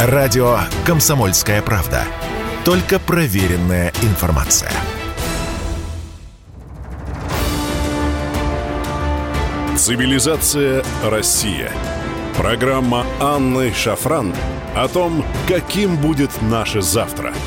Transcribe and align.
Радио 0.00 0.60
«Комсомольская 0.86 1.60
правда». 1.60 2.04
Только 2.64 3.00
проверенная 3.00 3.92
информация. 4.02 4.70
Цивилизация 9.76 10.84
Россия. 11.02 11.72
Программа 12.36 13.06
Анны 13.18 13.74
Шафран 13.74 14.32
о 14.76 14.86
том, 14.86 15.24
каким 15.48 15.96
будет 15.96 16.30
наше 16.42 16.80
завтра– 16.80 17.34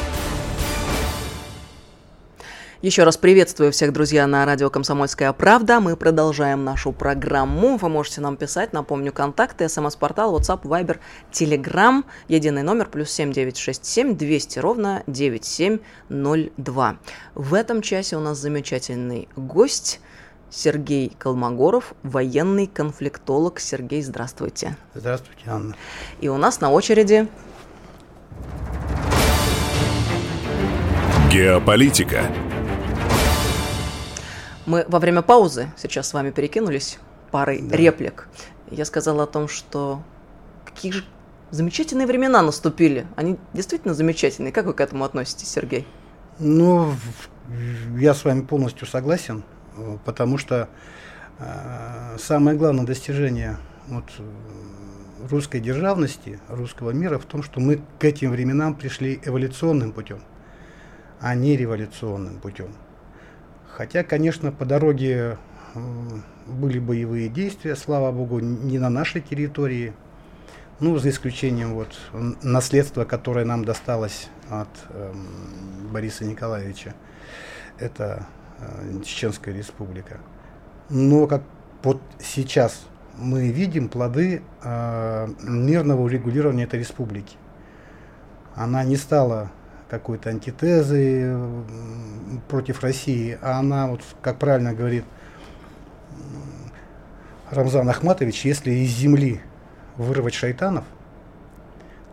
еще 2.81 3.03
раз 3.03 3.17
приветствую 3.17 3.71
всех, 3.71 3.93
друзья, 3.93 4.25
на 4.27 4.45
радио 4.45 4.69
«Комсомольская 4.69 5.31
правда». 5.33 5.79
Мы 5.79 5.95
продолжаем 5.95 6.63
нашу 6.63 6.91
программу. 6.91 7.77
Вы 7.77 7.89
можете 7.89 8.21
нам 8.21 8.37
писать, 8.37 8.73
напомню, 8.73 9.11
контакты, 9.13 9.69
смс-портал, 9.69 10.35
WhatsApp, 10.37 10.63
Viber, 10.63 10.97
Telegram, 11.31 12.03
единый 12.27 12.63
номер, 12.63 12.87
плюс 12.87 13.11
7967 13.11 14.15
200 14.15 14.59
ровно 14.59 15.03
9702. 15.07 16.97
В 17.35 17.53
этом 17.53 17.81
часе 17.81 18.17
у 18.17 18.19
нас 18.19 18.37
замечательный 18.37 19.29
гость– 19.35 19.99
Сергей 20.51 21.15
Колмогоров, 21.17 21.93
военный 22.03 22.67
конфликтолог. 22.67 23.59
Сергей, 23.59 24.01
здравствуйте. 24.01 24.75
Здравствуйте, 24.93 25.43
Анна. 25.47 25.75
И 26.19 26.27
у 26.27 26.37
нас 26.37 26.59
на 26.59 26.71
очереди... 26.71 27.27
Геополитика 31.31 32.25
мы 34.65 34.85
во 34.87 34.99
время 34.99 35.21
паузы 35.21 35.71
сейчас 35.77 36.09
с 36.09 36.13
вами 36.13 36.31
перекинулись 36.31 36.99
парой 37.31 37.61
да. 37.61 37.75
реплик. 37.75 38.27
Я 38.69 38.85
сказала 38.85 39.23
о 39.23 39.27
том, 39.27 39.47
что 39.47 40.01
какие 40.65 40.91
же 40.91 41.03
замечательные 41.51 42.07
времена 42.07 42.41
наступили. 42.41 43.05
Они 43.15 43.37
действительно 43.53 43.93
замечательные. 43.93 44.51
Как 44.51 44.65
вы 44.65 44.73
к 44.73 44.81
этому 44.81 45.03
относитесь, 45.03 45.49
Сергей? 45.49 45.85
Ну, 46.39 46.93
я 47.97 48.13
с 48.13 48.23
вами 48.23 48.41
полностью 48.41 48.87
согласен, 48.87 49.43
потому 50.05 50.37
что 50.37 50.69
э, 51.39 52.17
самое 52.19 52.57
главное 52.57 52.85
достижение 52.85 53.57
вот, 53.87 54.05
русской 55.29 55.59
державности, 55.59 56.39
русского 56.47 56.91
мира 56.91 57.19
в 57.19 57.25
том, 57.25 57.43
что 57.43 57.59
мы 57.59 57.81
к 57.99 58.03
этим 58.03 58.31
временам 58.31 58.75
пришли 58.75 59.19
эволюционным 59.23 59.91
путем, 59.91 60.21
а 61.19 61.35
не 61.35 61.57
революционным 61.57 62.39
путем. 62.39 62.73
Хотя, 63.75 64.03
конечно, 64.03 64.51
по 64.51 64.65
дороге 64.65 65.37
были 66.45 66.79
боевые 66.79 67.29
действия, 67.29 67.75
слава 67.75 68.11
богу, 68.11 68.39
не 68.39 68.79
на 68.79 68.89
нашей 68.89 69.21
территории. 69.21 69.93
Ну, 70.79 70.97
за 70.97 71.09
исключением 71.09 71.75
вот 71.75 71.95
наследства, 72.41 73.05
которое 73.05 73.45
нам 73.45 73.63
досталось 73.63 74.29
от 74.49 74.69
э, 74.89 75.13
Бориса 75.91 76.25
Николаевича. 76.25 76.95
Это 77.77 78.25
э, 78.59 79.01
Чеченская 79.05 79.53
республика. 79.53 80.17
Но 80.89 81.27
как 81.27 81.43
вот 81.83 82.01
сейчас 82.19 82.87
мы 83.15 83.49
видим 83.49 83.89
плоды 83.89 84.41
э, 84.63 85.27
мирного 85.43 86.01
урегулирования 86.01 86.63
этой 86.63 86.79
республики. 86.79 87.37
Она 88.55 88.83
не 88.83 88.97
стала 88.97 89.51
какой-то 89.91 90.29
антитезы 90.29 91.37
против 92.47 92.81
России, 92.81 93.37
а 93.41 93.59
она, 93.59 93.87
вот, 93.87 94.01
как 94.21 94.39
правильно 94.39 94.73
говорит 94.73 95.03
Рамзан 97.49 97.89
Ахматович, 97.89 98.45
если 98.45 98.71
из 98.71 98.91
земли 98.91 99.41
вырвать 99.97 100.33
шайтанов, 100.33 100.85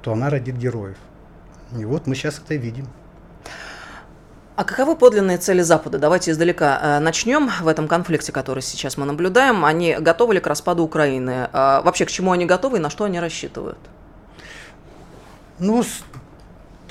то 0.03 0.13
она 0.13 0.29
родит 0.29 0.57
героев. 0.57 0.97
И 1.79 1.85
вот 1.85 2.09
мы 2.09 2.17
сейчас 2.17 2.41
это 2.45 2.57
видим. 2.57 2.89
А 4.57 4.65
каковы 4.65 4.97
подлинные 4.97 5.39
цели 5.39 5.63
Запада? 5.63 6.01
Давайте 6.01 6.33
издалека 6.33 6.81
э, 6.83 6.99
начнем 6.99 7.49
в 7.61 7.69
этом 7.69 7.87
конфликте, 7.87 8.33
который 8.33 8.65
сейчас 8.65 8.97
мы 8.97 9.07
наблюдаем. 9.07 9.65
Они 9.65 9.95
готовы 10.01 10.35
ли 10.35 10.41
к 10.41 10.49
распаду 10.49 10.83
Украины? 10.83 11.49
А 11.53 11.81
вообще, 11.83 12.07
к 12.07 12.11
чему 12.11 12.33
они 12.33 12.45
готовы 12.45 12.79
и 12.79 12.81
на 12.81 12.91
что 12.91 13.05
они 13.05 13.21
рассчитывают? 13.21 13.79
Ну, 15.61 15.85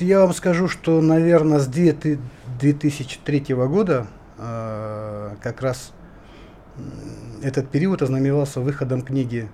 я 0.02 0.20
вам 0.22 0.34
скажу, 0.34 0.68
что, 0.68 1.02
наверное, 1.02 1.60
с 1.60 1.68
2003 1.68 3.56
года 3.56 4.08
э, 4.38 5.36
как 5.42 5.62
раз 5.62 5.92
этот 7.42 7.70
период 7.70 8.02
ознаменовался 8.02 8.62
выходом 8.62 9.02
книги 9.02 9.50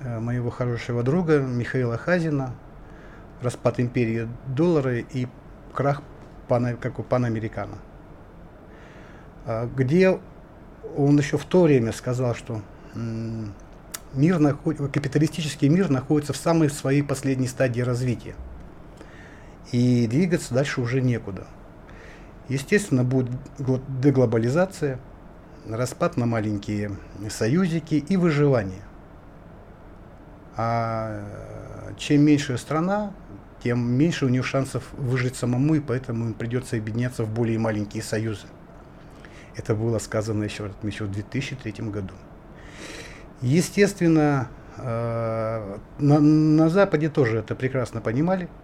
э, 0.00 0.18
моего 0.20 0.50
хорошего 0.50 1.02
друга 1.02 1.40
Михаила 1.40 1.96
Хазина 1.96 2.54
«Распад 3.42 3.80
империи 3.80 4.28
доллара 4.46 4.98
и 4.98 5.26
крах 5.72 6.02
пана, 6.48 6.74
как 6.74 6.98
у 6.98 7.02
панамерикана», 7.02 7.78
где 9.76 10.18
он 10.96 11.18
еще 11.18 11.38
в 11.38 11.44
то 11.44 11.62
время 11.62 11.92
сказал, 11.92 12.34
что 12.34 12.62
мир 14.12 14.38
капиталистический 14.92 15.68
мир 15.68 15.88
находится 15.88 16.32
в 16.32 16.36
самой 16.36 16.68
своей 16.70 17.02
последней 17.02 17.46
стадии 17.46 17.80
развития– 17.80 18.34
и 19.72 20.06
двигаться 20.06 20.54
дальше 20.54 20.80
уже 20.80 21.00
некуда. 21.00 21.46
Естественно, 22.48 23.04
будет 23.04 23.30
деглобализация, 24.00 24.98
распад 25.68 26.16
на 26.16 26.24
маленькие 26.24 26.92
союзики 27.28 27.96
и 27.96 28.16
выживание. 28.16 28.82
А 30.56 31.22
чем 31.98 32.22
меньше 32.22 32.56
страна, 32.56 33.12
тем 33.62 33.80
меньше 33.80 34.24
у 34.24 34.28
нее 34.28 34.42
шансов 34.42 34.84
выжить 34.92 35.36
самому, 35.36 35.74
и 35.74 35.80
поэтому 35.80 36.26
им 36.26 36.34
придется 36.34 36.76
объединяться 36.76 37.24
в 37.24 37.30
более 37.30 37.58
маленькие 37.58 38.02
союзы. 38.02 38.46
Это 39.56 39.74
было 39.74 39.98
сказано 39.98 40.44
еще, 40.44 40.70
еще 40.82 41.04
в 41.04 41.10
2003 41.10 41.84
году. 41.90 42.14
Естественно, 43.42 44.48
э, 44.78 45.78
на, 45.98 46.20
на 46.20 46.68
Западе 46.70 47.08
тоже 47.10 47.38
это 47.38 47.54
прекрасно 47.54 48.00
понимали– 48.00 48.48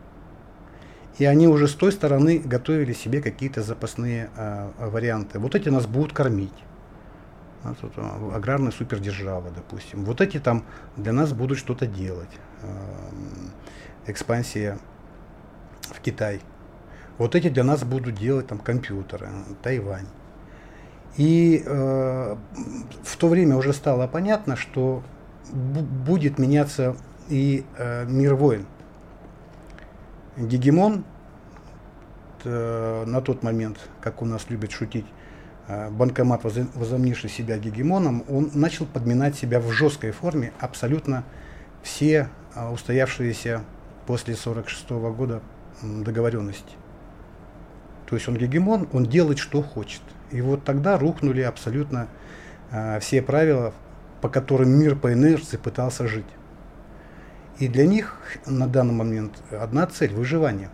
и 1.18 1.24
они 1.24 1.46
уже 1.46 1.68
с 1.68 1.74
той 1.74 1.92
стороны 1.92 2.38
готовили 2.38 2.92
себе 2.92 3.22
какие-то 3.22 3.62
запасные 3.62 4.30
э, 4.36 4.70
варианты. 4.78 5.38
Вот 5.38 5.54
эти 5.54 5.68
нас 5.68 5.86
будут 5.86 6.12
кормить. 6.12 6.52
Вот, 7.62 7.76
вот, 7.82 7.92
а, 7.96 8.36
аграрная 8.36 8.72
супердержава, 8.72 9.50
допустим. 9.50 10.04
Вот 10.04 10.20
эти 10.20 10.38
там 10.38 10.64
для 10.96 11.12
нас 11.12 11.32
будут 11.32 11.58
что-то 11.58 11.86
делать. 11.86 12.28
Экспансия 14.06 14.78
в 15.82 16.00
Китай. 16.00 16.40
Вот 17.16 17.34
эти 17.34 17.48
для 17.48 17.64
нас 17.64 17.84
будут 17.84 18.16
делать 18.16 18.48
там 18.48 18.58
компьютеры, 18.58 19.28
Тайвань. 19.62 20.06
И 21.16 21.62
э, 21.64 22.36
в 23.04 23.16
то 23.16 23.28
время 23.28 23.56
уже 23.56 23.72
стало 23.72 24.08
понятно, 24.08 24.56
что 24.56 25.02
будет 25.52 26.38
меняться 26.38 26.96
и 27.28 27.64
э, 27.78 28.04
мир 28.06 28.34
войн 28.34 28.66
гегемон 30.36 31.04
э, 32.44 33.04
на 33.06 33.20
тот 33.20 33.42
момент, 33.42 33.78
как 34.00 34.22
у 34.22 34.24
нас 34.24 34.46
любят 34.48 34.72
шутить, 34.72 35.06
э, 35.68 35.90
банкомат, 35.90 36.42
возомнивший 36.44 37.30
себя 37.30 37.58
гегемоном, 37.58 38.24
он 38.28 38.50
начал 38.54 38.86
подминать 38.86 39.36
себя 39.36 39.60
в 39.60 39.70
жесткой 39.70 40.10
форме 40.10 40.52
абсолютно 40.58 41.24
все 41.82 42.28
э, 42.54 42.68
устоявшиеся 42.68 43.62
после 44.06 44.34
1946 44.34 44.90
года 45.16 45.40
договоренности. 45.82 46.74
То 48.06 48.16
есть 48.16 48.28
он 48.28 48.36
гегемон, 48.36 48.88
он 48.92 49.06
делает, 49.06 49.38
что 49.38 49.62
хочет. 49.62 50.02
И 50.30 50.40
вот 50.40 50.64
тогда 50.64 50.98
рухнули 50.98 51.40
абсолютно 51.40 52.08
все 53.00 53.22
правила, 53.22 53.72
по 54.20 54.28
которым 54.28 54.70
мир 54.70 54.96
по 54.96 55.12
инерции 55.12 55.56
пытался 55.56 56.06
жить. 56.06 56.26
И 57.58 57.68
для 57.68 57.86
них 57.86 58.16
на 58.46 58.66
данный 58.66 58.94
момент 58.94 59.32
одна 59.50 59.86
цель– 59.86 60.12
выживание. 60.14 60.70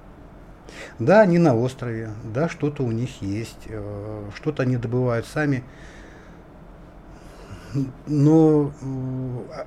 Да, 0.98 1.20
они 1.20 1.38
на 1.38 1.54
острове, 1.54 2.10
да, 2.24 2.48
что-то 2.48 2.82
у 2.82 2.90
них 2.90 3.22
есть, 3.22 3.66
э, 3.66 4.24
что-то 4.34 4.62
они 4.62 4.76
добывают 4.76 5.26
сами, 5.26 5.64
но 8.06 8.72
э, 8.80 9.64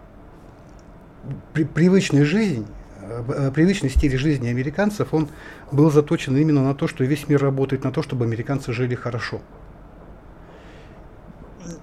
при, 1.54 1.66
привычная 1.66 2.26
жизнь, 2.26 2.66
э, 3.02 3.52
привычный 3.54 3.90
стиль 3.90 4.18
жизни 4.18 4.48
американцев, 4.48 5.14
он 5.14 5.30
был 5.72 5.92
заточен 5.92 6.36
именно 6.36 6.64
на 6.64 6.74
то, 6.74 6.88
что 6.88 7.04
весь 7.04 7.28
мир 7.28 7.42
работает 7.42 7.84
на 7.84 7.92
то, 7.92 8.02
чтобы 8.02 8.26
американцы 8.26 8.74
жили 8.74 8.96
хорошо. 8.96 9.42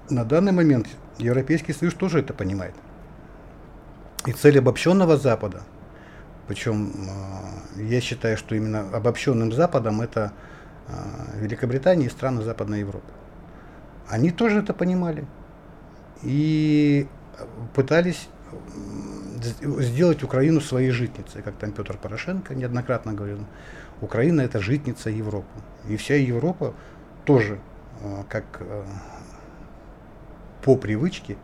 На 0.08 0.24
данный 0.24 0.52
момент 0.52 0.88
Европейский 1.18 1.72
Союз 1.72 1.94
тоже 1.94 2.20
это 2.20 2.34
понимает. 2.34 2.74
И 4.26 4.32
цель 4.32 4.58
обобщенного 4.58 5.16
Запада, 5.16 5.62
причем 6.46 6.92
э, 7.76 7.82
я 7.84 8.00
считаю, 8.00 8.36
что 8.36 8.54
именно 8.54 8.80
обобщенным 8.92 9.50
Западом 9.52 10.02
это 10.02 10.32
э, 10.88 10.92
Великобритания 11.40 12.06
и 12.06 12.10
страны 12.10 12.42
Западной 12.42 12.80
Европы. 12.80 13.10
Они 14.08 14.30
тоже 14.30 14.58
это 14.58 14.74
понимали 14.74 15.24
и 16.22 17.06
пытались 17.74 18.28
сделать 19.62 20.22
Украину 20.22 20.60
своей 20.60 20.90
житницей, 20.90 21.40
как 21.40 21.54
там 21.54 21.72
Петр 21.72 21.96
Порошенко 21.96 22.54
неоднократно 22.54 23.14
говорил. 23.14 23.46
Украина 24.02 24.42
это 24.42 24.60
житница 24.60 25.08
Европы. 25.08 25.48
И 25.88 25.96
вся 25.96 26.16
Европа 26.16 26.74
тоже, 27.24 27.58
э, 28.02 28.24
как 28.28 28.44
по 30.62 30.76
привычке, 30.76 31.38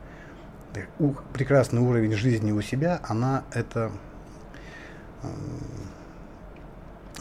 прекрасный 1.32 1.80
уровень 1.80 2.12
жизни 2.12 2.52
у 2.52 2.60
себя, 2.62 3.00
она 3.04 3.44
это 3.52 3.90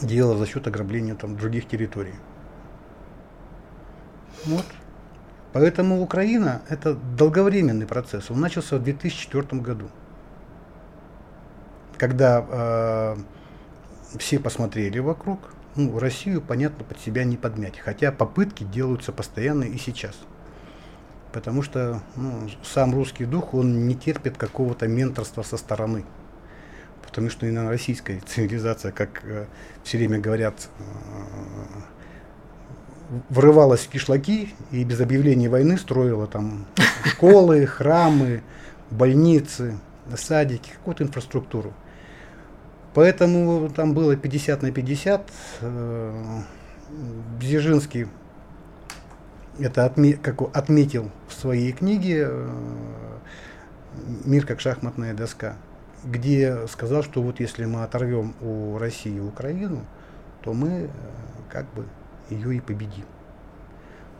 делала 0.00 0.38
за 0.38 0.46
счет 0.46 0.66
ограбления 0.66 1.14
там, 1.14 1.36
других 1.36 1.66
территорий. 1.68 2.14
Вот. 4.44 4.64
Поэтому 5.52 6.02
Украина– 6.02 6.62
это 6.68 6.94
долговременный 6.94 7.86
процесс. 7.86 8.30
Он 8.30 8.40
начался 8.40 8.76
в 8.76 8.82
2004 8.82 9.62
году, 9.62 9.88
когда 11.96 12.44
э, 12.46 13.16
все 14.18 14.38
посмотрели 14.38 14.98
вокруг. 14.98 15.54
Ну, 15.76 15.98
Россию, 15.98 16.42
понятно, 16.42 16.84
под 16.84 17.00
себя 17.00 17.24
не 17.24 17.36
подмять. 17.36 17.78
Хотя 17.78 18.12
попытки 18.12 18.64
делаются 18.64 19.12
постоянно 19.12 19.64
и 19.64 19.78
сейчас. 19.78 20.16
Потому 21.36 21.60
что 21.62 22.00
ну, 22.16 22.48
сам 22.62 22.94
русский 22.94 23.26
дух, 23.26 23.52
он 23.52 23.86
не 23.86 23.94
терпит 23.94 24.38
какого-то 24.38 24.88
менторства 24.88 25.42
со 25.42 25.58
стороны. 25.58 26.06
Потому 27.02 27.28
что 27.28 27.44
именно 27.44 27.68
российская 27.68 28.20
цивилизация, 28.26 28.90
как 28.90 29.22
э, 29.22 29.44
все 29.84 29.98
время 29.98 30.18
говорят, 30.18 30.70
э, 30.78 30.82
врывалась 33.28 33.80
в 33.80 33.90
кишлаки 33.90 34.54
и 34.70 34.82
без 34.82 34.98
объявления 34.98 35.50
войны 35.50 35.76
строила 35.76 36.26
там 36.26 36.64
школы, 37.04 37.66
храмы, 37.66 38.42
больницы, 38.90 39.78
садики, 40.16 40.70
какую-то 40.70 41.04
инфраструктуру. 41.04 41.74
Поэтому 42.94 43.68
там 43.68 43.92
было 43.92 44.16
50 44.16 44.62
на 44.62 44.72
50. 44.72 45.30
Э, 45.60 46.40
Бзежинский 47.38 48.06
это 49.58 49.84
отме 49.84 50.14
как 50.14 50.42
отметил 50.56 51.10
в 51.28 51.34
своей 51.34 51.72
книге 51.72 52.26
э, 52.28 52.48
«Мир 54.24 54.46
как 54.46 54.60
шахматная 54.60 55.14
доска», 55.14 55.56
где 56.04 56.66
сказал, 56.68 57.02
что 57.02 57.22
вот 57.22 57.40
если 57.40 57.64
мы 57.64 57.82
оторвем 57.82 58.34
у 58.40 58.78
России 58.78 59.18
Украину, 59.18 59.84
то 60.42 60.52
мы 60.52 60.68
э, 60.68 60.88
как 61.50 61.66
бы 61.74 61.86
ее 62.30 62.56
и 62.56 62.60
победим. 62.60 63.04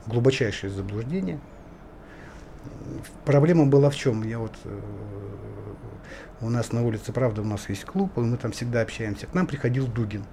Глубочайшее 0.06 0.70
заблуждение. 0.70 1.40
Проблема 3.24 3.66
была 3.66 3.90
в 3.90 3.96
чем? 3.96 4.22
Я 4.22 4.38
вот 4.38 4.54
э, 4.64 4.80
у 6.40 6.48
нас 6.48 6.72
на 6.72 6.84
улице, 6.84 7.12
правда, 7.12 7.42
у 7.42 7.44
нас 7.44 7.68
есть 7.68 7.84
клуб, 7.84 8.16
и 8.16 8.20
мы 8.20 8.36
там 8.36 8.52
всегда 8.52 8.82
общаемся. 8.82 9.26
К 9.26 9.34
нам 9.34 9.46
приходил 9.46 9.86
Дугин. 9.86 10.24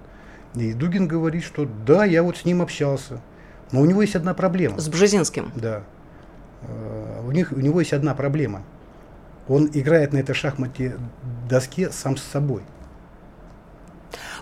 И 0.54 0.72
Дугин 0.72 1.08
говорит, 1.08 1.42
что 1.42 1.66
да, 1.86 2.04
я 2.04 2.22
вот 2.22 2.36
с 2.36 2.44
ним 2.44 2.62
общался. 2.62 3.20
Но 3.74 3.80
у 3.80 3.86
него 3.86 4.02
есть 4.02 4.14
одна 4.14 4.34
проблема. 4.34 4.78
С 4.78 4.88
Бжезинским? 4.88 5.50
Да. 5.56 5.82
Э, 6.62 7.22
у, 7.26 7.32
них, 7.32 7.50
у 7.50 7.58
него 7.58 7.80
есть 7.80 7.92
одна 7.92 8.14
проблема. 8.14 8.62
Он 9.48 9.68
играет 9.72 10.12
на 10.12 10.18
этой 10.18 10.32
шахмате 10.32 10.96
доске 11.50 11.90
сам 11.90 12.16
с 12.16 12.22
собой. 12.22 12.62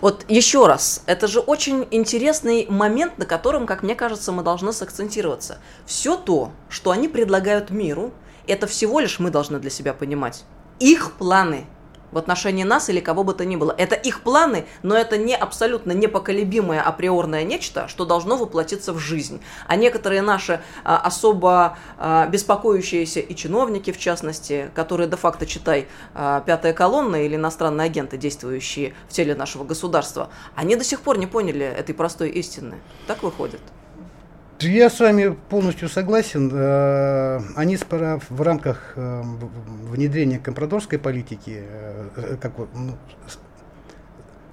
Вот 0.01 0.23
еще 0.27 0.67
раз, 0.67 1.01
это 1.07 1.27
же 1.27 1.39
очень 1.39 1.87
интересный 1.89 2.67
момент, 2.69 3.17
на 3.17 3.25
котором, 3.25 3.65
как 3.65 3.81
мне 3.81 3.95
кажется, 3.95 4.31
мы 4.31 4.43
должны 4.43 4.71
сакцентироваться. 4.71 5.57
Все 5.87 6.15
то, 6.15 6.51
что 6.69 6.91
они 6.91 7.07
предлагают 7.07 7.71
миру, 7.71 8.13
это 8.45 8.67
всего 8.67 8.99
лишь 8.99 9.17
мы 9.17 9.31
должны 9.31 9.57
для 9.57 9.71
себя 9.71 9.95
понимать. 9.95 10.43
Их 10.79 11.13
планы– 11.13 11.65
в 12.13 12.17
отношении 12.17 12.63
нас 12.63 12.89
или 12.89 12.99
кого 12.99 13.23
бы 13.23 13.33
то 13.33 13.43
ни 13.43 13.55
было. 13.55 13.73
Это 13.77 13.95
их 13.95 14.21
планы, 14.21 14.65
но 14.83 14.95
это 14.95 15.17
не 15.17 15.35
абсолютно 15.35 15.91
непоколебимое 15.91 16.81
априорное 16.81 17.43
нечто, 17.43 17.87
что 17.87 18.05
должно 18.05 18.37
воплотиться 18.37 18.93
в 18.93 18.99
жизнь. 18.99 19.41
А 19.67 19.75
некоторые 19.75 20.21
наши 20.21 20.61
а, 20.83 20.97
особо 20.97 21.77
а, 21.97 22.27
беспокоящиеся 22.27 23.19
и 23.19 23.35
чиновники, 23.35 23.91
в 23.91 23.99
частности, 23.99 24.71
которые 24.75 25.09
де-факто, 25.09 25.45
читай, 25.45 25.87
а, 26.13 26.41
пятая 26.41 26.73
колонна 26.73 27.25
или 27.25 27.35
иностранные 27.35 27.85
агенты, 27.85 28.17
действующие 28.17 28.93
в 29.09 29.13
теле 29.13 29.35
нашего 29.35 29.63
государства, 29.63 30.29
они 30.55 30.75
до 30.75 30.83
сих 30.83 31.01
пор 31.01 31.17
не 31.17 31.27
поняли 31.27 31.65
этой 31.65 31.95
простой 31.95 32.29
истины. 32.29 32.79
Так 33.07 33.23
выходит. 33.23 33.61
Я 34.59 34.89
с 34.89 34.99
вами 34.99 35.35
полностью 35.49 35.89
согласен. 35.89 36.49
Э, 36.53 37.39
они 37.55 37.77
в 37.77 38.41
рамках 38.41 38.93
э, 38.95 39.21
внедрения 39.89 40.39
компрадорской 40.39 40.99
политики, 40.99 41.63
э, 41.65 42.37
как 42.39 42.53
ну, 42.73 42.95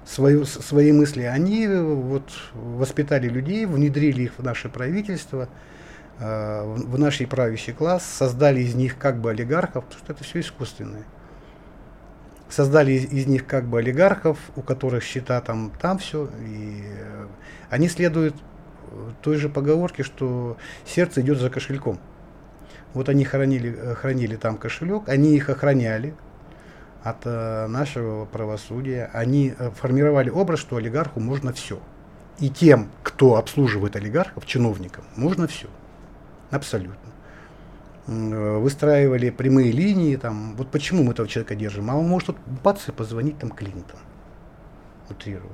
свои, 0.05 0.43
свои 0.43 0.91
мысли, 0.91 1.21
они 1.21 1.67
вот 1.67 2.29
воспитали 2.53 3.29
людей, 3.29 3.65
внедрили 3.65 4.23
их 4.23 4.33
в 4.37 4.43
наше 4.43 4.69
правительство, 4.69 5.47
в 6.19 6.99
наш 6.99 7.17
правящий 7.27 7.73
класс, 7.73 8.05
создали 8.05 8.61
из 8.61 8.75
них 8.75 8.99
как 8.99 9.19
бы 9.19 9.31
олигархов, 9.31 9.85
потому 9.85 10.03
что 10.03 10.13
это 10.13 10.23
все 10.23 10.41
искусственное. 10.41 11.05
Создали 12.47 12.91
из 12.91 13.25
них 13.25 13.47
как 13.47 13.65
бы 13.65 13.79
олигархов, 13.79 14.37
у 14.55 14.61
которых 14.61 15.03
счета 15.03 15.41
там, 15.41 15.71
там 15.81 15.97
все, 15.97 16.29
и 16.45 16.83
они 17.71 17.87
следуют 17.87 18.35
той 19.21 19.37
же 19.37 19.49
поговорки, 19.49 20.01
что 20.01 20.57
сердце 20.85 21.21
идет 21.21 21.39
за 21.39 21.49
кошельком. 21.49 21.99
Вот 22.93 23.09
они 23.09 23.23
хранили, 23.23 23.75
э, 23.75 23.95
хранили 23.95 24.35
там 24.35 24.57
кошелек, 24.57 25.07
они 25.07 25.35
их 25.35 25.49
охраняли 25.49 26.13
от 27.03 27.25
э, 27.25 27.67
нашего 27.67 28.25
правосудия. 28.25 29.09
Они 29.13 29.53
э, 29.57 29.71
формировали 29.71 30.29
образ, 30.29 30.59
что 30.59 30.75
олигарху 30.75 31.19
можно 31.19 31.53
все. 31.53 31.79
И 32.39 32.49
тем, 32.49 32.89
кто 33.03 33.35
обслуживает 33.37 33.95
олигархов, 33.95 34.45
чиновникам, 34.45 35.05
можно 35.15 35.47
все. 35.47 35.67
Абсолютно. 36.49 36.97
Выстраивали 38.07 39.29
прямые 39.29 39.71
линии, 39.71 40.15
там, 40.15 40.55
вот 40.55 40.69
почему 40.69 41.03
мы 41.03 41.11
этого 41.11 41.27
человека 41.27 41.55
держим. 41.55 41.89
А 41.91 41.95
он 41.95 42.07
может 42.07 42.29
вот 42.29 42.37
бац 42.63 42.89
и 42.89 42.91
позвонить 42.91 43.37
там 43.37 43.51
Клинтон. 43.51 43.99
Утрирую. 45.09 45.51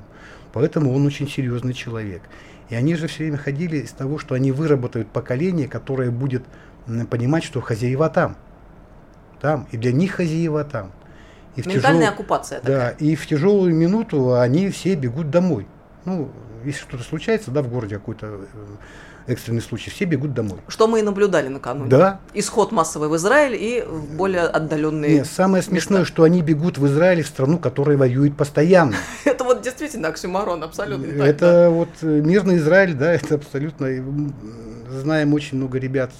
Поэтому 0.54 0.94
он 0.94 1.06
очень 1.06 1.28
серьезный 1.28 1.74
человек. 1.74 2.22
И 2.70 2.76
они 2.76 2.96
же 2.96 3.08
все 3.08 3.24
время 3.24 3.38
ходили 3.38 3.78
из 3.78 3.92
того, 3.92 4.18
что 4.18 4.36
они 4.36 4.52
выработают 4.52 5.10
поколение, 5.10 5.68
которое 5.68 6.12
будет 6.12 6.44
понимать, 7.10 7.44
что 7.44 7.62
хозяева 7.62 8.10
там. 8.10 8.38
Там. 9.40 9.68
И 9.72 9.78
для 9.78 9.92
них 9.92 10.14
хозяева 10.14 10.64
там. 10.64 10.92
И 11.56 11.62
Ментальная 11.62 12.02
тяжел... 12.02 12.14
оккупация 12.14 12.60
такая. 12.60 12.96
Да, 13.00 13.06
и 13.06 13.16
в 13.16 13.26
тяжелую 13.26 13.74
минуту 13.74 14.36
они 14.36 14.70
все 14.70 14.96
бегут 14.96 15.30
домой. 15.30 15.68
Ну, 16.06 16.32
если 16.63 16.82
что-то 16.82 17.04
случается, 17.04 17.51
да, 17.51 17.62
в 17.62 17.70
городе 17.70 17.96
какой-то 17.96 18.27
э, 18.27 18.66
экстренный 19.27 19.62
случай, 19.62 19.89
все 19.89 20.05
бегут 20.05 20.34
домой. 20.34 20.60
Что 20.67 20.88
мы 20.88 21.00
и 21.00 21.01
наблюдали 21.03 21.50
накануне. 21.50 21.89
Да. 21.89 22.19
Исход 22.34 22.72
массовый 22.72 23.10
в 23.10 23.15
Израиль 23.15 23.55
и 23.55 23.84
в 23.88 24.15
более 24.15 24.43
отдаленные 24.43 25.15
Нет, 25.15 25.27
самое 25.27 25.57
места. 25.57 25.72
смешное, 25.72 26.05
что 26.05 26.24
они 26.24 26.41
бегут 26.41 26.77
в 26.77 26.88
Израиль, 26.88 27.24
в 27.24 27.27
страну, 27.27 27.60
которая 27.60 27.98
воюет 27.98 28.36
постоянно. 28.36 28.96
Это 29.25 29.43
вот 29.43 29.62
действительно 29.62 30.07
оксюмарон, 30.07 30.63
абсолютно. 30.63 31.22
Это 31.22 31.69
вот 31.69 31.89
э, 32.01 32.22
мирный 32.22 32.57
Израиль, 32.57 32.93
да, 32.93 33.13
это 33.13 33.36
абсолютно. 33.36 33.88
Знаем 34.89 35.34
очень 35.34 35.57
много 35.57 35.77
ребят 35.77 36.12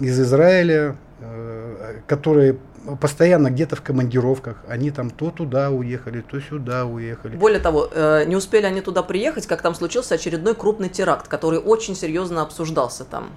из 0.00 0.20
Израиля, 0.20 0.96
э, 1.20 2.00
которые 2.06 2.56
постоянно 3.00 3.50
где-то 3.50 3.76
в 3.76 3.82
командировках. 3.82 4.62
Они 4.68 4.90
там 4.90 5.10
то 5.10 5.30
туда 5.30 5.70
уехали, 5.70 6.20
то 6.20 6.40
сюда 6.40 6.86
уехали. 6.86 7.36
Более 7.36 7.60
того, 7.60 7.88
э, 7.90 8.24
не 8.26 8.36
успели 8.36 8.66
они 8.66 8.80
туда 8.80 9.02
приехать, 9.02 9.46
как 9.46 9.62
там 9.62 9.74
случился 9.74 10.14
очередной 10.14 10.54
крупный 10.54 10.88
теракт, 10.88 11.26
который 11.26 11.58
очень 11.58 11.96
серьезно 11.96 12.42
обсуждался 12.42 13.04
там. 13.04 13.30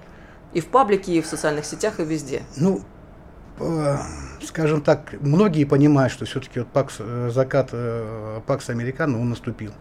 И 0.52 0.60
в 0.60 0.66
паблике, 0.66 1.14
и 1.14 1.20
в 1.20 1.26
социальных 1.26 1.64
сетях, 1.64 1.98
и 1.98 2.04
везде. 2.04 2.42
Ну, 2.56 2.82
э, 3.58 3.96
скажем 4.42 4.82
так, 4.82 5.14
многие 5.20 5.64
понимают, 5.64 6.12
что 6.12 6.24
все-таки 6.24 6.60
вот 6.60 6.68
Пакс, 6.68 6.96
э, 6.98 7.30
закат 7.32 7.72
Пакс 8.46 8.70
Американо, 8.70 9.20
он 9.20 9.30
наступил. 9.30 9.72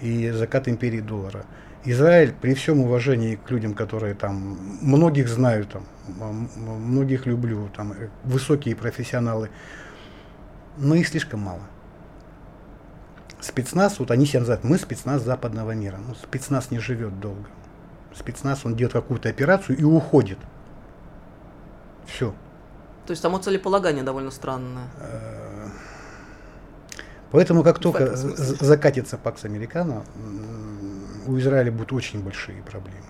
И 0.00 0.30
закат 0.30 0.68
империи 0.68 1.00
доллара. 1.00 1.44
Израиль, 1.84 2.34
при 2.38 2.54
всем 2.54 2.80
уважении 2.80 3.36
к 3.36 3.50
людям, 3.50 3.74
которые 3.74 4.14
там, 4.14 4.58
многих 4.80 5.28
знаю, 5.28 5.66
там, 5.66 5.84
многих 6.56 7.26
люблю, 7.26 7.68
там, 7.74 7.92
э, 7.92 8.08
высокие 8.24 8.74
профессионалы, 8.74 9.50
но 10.76 10.94
их 10.94 11.08
слишком 11.08 11.40
мало. 11.40 11.62
Спецназ, 13.40 14.00
вот 14.00 14.10
они 14.10 14.26
себя 14.26 14.40
называют, 14.40 14.64
мы 14.64 14.78
спецназ 14.78 15.22
западного 15.22 15.72
мира. 15.72 15.98
Ну, 16.04 16.14
спецназ 16.14 16.70
не 16.70 16.80
живет 16.80 17.20
долго. 17.20 17.46
Спецназ, 18.14 18.64
он 18.64 18.74
делает 18.74 18.94
какую-то 18.94 19.28
операцию 19.28 19.78
и 19.78 19.84
уходит. 19.84 20.38
Все. 22.06 22.34
То 23.06 23.12
есть 23.12 23.22
само 23.22 23.38
целеполагание 23.38 24.02
довольно 24.02 24.32
странное. 24.32 24.88
Э, 24.98 25.68
поэтому 27.30 27.62
как 27.62 27.78
только 27.78 28.16
закатится 28.16 29.16
Пакс 29.16 29.44
Американо, 29.44 30.02
у 31.28 31.38
Израиля 31.38 31.70
будут 31.70 31.92
очень 31.92 32.22
большие 32.22 32.62
проблемы, 32.62 33.06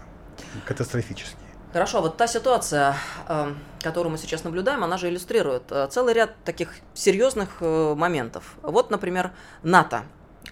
катастрофические. 0.67 1.39
Хорошо, 1.73 2.01
вот 2.01 2.17
та 2.17 2.27
ситуация, 2.27 2.97
э, 3.29 3.53
которую 3.83 4.11
мы 4.11 4.19
сейчас 4.19 4.43
наблюдаем, 4.43 4.83
она 4.83 4.97
же 4.97 5.09
иллюстрирует 5.09 5.71
э, 5.71 5.87
целый 5.91 6.15
ряд 6.15 6.31
таких 6.45 6.71
серьезных 6.95 7.59
э, 7.61 7.95
моментов. 7.95 8.57
Вот, 8.63 8.91
например, 8.91 9.33
НАТО. 9.63 10.03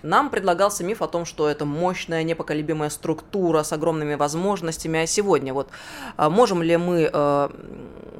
Нам 0.02 0.30
предлагался 0.30 0.84
миф 0.84 1.02
о 1.02 1.08
том, 1.08 1.24
что 1.24 1.48
это 1.48 1.64
мощная, 1.64 2.22
непоколебимая 2.22 2.90
структура 2.90 3.62
с 3.62 3.72
огромными 3.72 4.14
возможностями. 4.14 5.00
А 5.00 5.06
сегодня 5.06 5.54
вот 5.54 5.68
можем 6.18 6.62
ли 6.62 6.76
мы 6.76 7.10
э, 7.12 7.48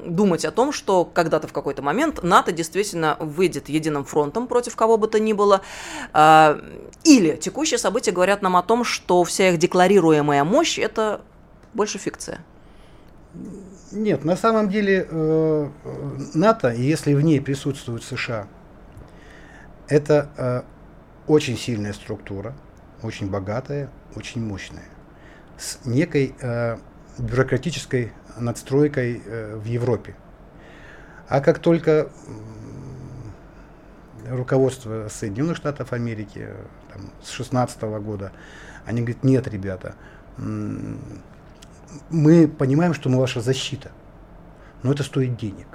думать 0.05 0.45
о 0.45 0.51
том, 0.51 0.71
что 0.71 1.05
когда-то 1.05 1.47
в 1.47 1.53
какой-то 1.53 1.81
момент 1.81 2.23
НАТО 2.23 2.51
действительно 2.51 3.17
выйдет 3.19 3.69
единым 3.69 4.05
фронтом 4.05 4.47
против 4.47 4.75
кого 4.75 4.97
бы 4.97 5.07
то 5.07 5.19
ни 5.19 5.33
было? 5.33 5.61
Э, 6.13 6.59
или 7.03 7.35
текущие 7.35 7.77
события 7.77 8.11
говорят 8.11 8.41
нам 8.41 8.55
о 8.55 8.63
том, 8.63 8.83
что 8.83 9.23
вся 9.23 9.49
их 9.49 9.57
декларируемая 9.57 10.43
мощь– 10.43 10.79
это 10.79 11.21
больше 11.73 11.97
фикция? 11.97 12.39
Нет, 13.91 14.25
на 14.25 14.35
самом 14.35 14.69
деле 14.69 15.07
э, 15.09 15.69
НАТО, 16.33 16.73
если 16.73 17.13
в 17.13 17.21
ней 17.21 17.39
присутствует 17.39 18.03
США, 18.03 18.47
это 19.87 20.29
э, 20.37 20.61
очень 21.27 21.57
сильная 21.57 21.93
структура, 21.93 22.53
очень 23.03 23.29
богатая, 23.29 23.89
очень 24.15 24.43
мощная, 24.43 24.85
с 25.57 25.79
некой 25.85 26.35
э, 26.39 26.77
бюрократической 27.17 28.13
надстройкой 28.37 29.21
э, 29.25 29.55
в 29.55 29.65
Европе. 29.65 30.15
А 31.27 31.41
как 31.41 31.59
только 31.59 32.09
руководство 34.29 35.07
Соединенных 35.09 35.57
Штатов 35.57 35.93
Америки 35.93 36.47
там, 36.93 37.11
с 37.21 37.29
16 37.29 37.81
года, 38.01 38.31
они 38.85 39.01
говорят, 39.01 39.23
нет, 39.23 39.47
ребята, 39.47 39.95
мы 42.09 42.47
понимаем, 42.47 42.93
что 42.93 43.09
мы 43.09 43.19
ваша 43.19 43.41
защита, 43.41 43.91
но 44.83 44.91
это 44.91 45.03
стоит 45.03 45.37
денег. 45.37 45.67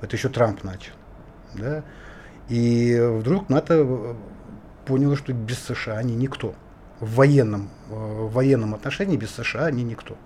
Это 0.00 0.16
еще 0.16 0.28
Трамп 0.28 0.64
начал. 0.64 0.92
Да? 1.54 1.84
И 2.48 2.98
вдруг 3.00 3.48
НАТО 3.48 4.16
поняло, 4.88 5.16
что 5.16 5.32
без 5.32 5.58
США 5.58 5.98
они 5.98 6.14
никто. 6.14 6.54
В 7.00 7.14
военном, 7.14 7.70
в 7.88 8.32
военном 8.32 8.74
отношении 8.74 9.16
без 9.16 9.30
США 9.30 9.66
они 9.66 9.84
никто. 9.84 10.16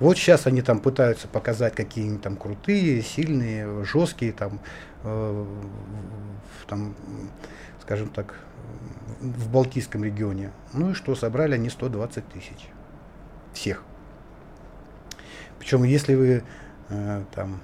Вот 0.00 0.16
сейчас 0.16 0.46
они 0.46 0.62
там 0.62 0.80
пытаются 0.80 1.28
показать, 1.28 1.74
какие 1.74 2.08
они 2.08 2.18
там 2.18 2.36
крутые, 2.36 3.02
сильные, 3.02 3.84
жесткие, 3.84 4.32
там, 4.32 4.60
э, 5.04 5.46
там, 6.66 6.94
скажем 7.82 8.08
так, 8.08 8.34
в 9.20 9.50
Балтийском 9.50 10.04
регионе. 10.04 10.50
Ну 10.72 10.90
и 10.90 10.94
что, 10.94 11.14
собрали 11.14 11.54
они 11.54 11.70
120 11.70 12.28
тысяч. 12.28 12.68
Всех. 13.52 13.84
Причем, 15.58 15.84
если 15.84 16.14
вы 16.14 16.42
э, 16.88 17.24
там 17.34 17.60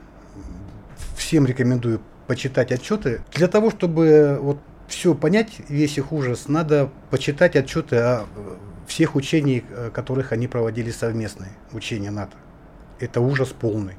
всем 1.16 1.46
рекомендую 1.46 2.00
почитать 2.26 2.70
отчеты, 2.70 3.22
для 3.32 3.48
того, 3.48 3.70
чтобы 3.70 4.38
вот 4.40 4.58
все 4.90 5.14
понять, 5.14 5.60
весь 5.68 5.96
их 5.98 6.12
ужас, 6.12 6.48
надо 6.48 6.90
почитать 7.10 7.56
отчеты 7.56 7.96
о 7.96 8.26
э, 8.34 8.56
всех 8.86 9.14
учениях, 9.14 9.64
э, 9.70 9.90
которых 9.92 10.32
они 10.32 10.48
проводили 10.48 10.90
совместные, 10.90 11.50
учения 11.72 12.10
НАТО. 12.10 12.36
Это 12.98 13.20
ужас 13.20 13.48
полный. 13.48 13.94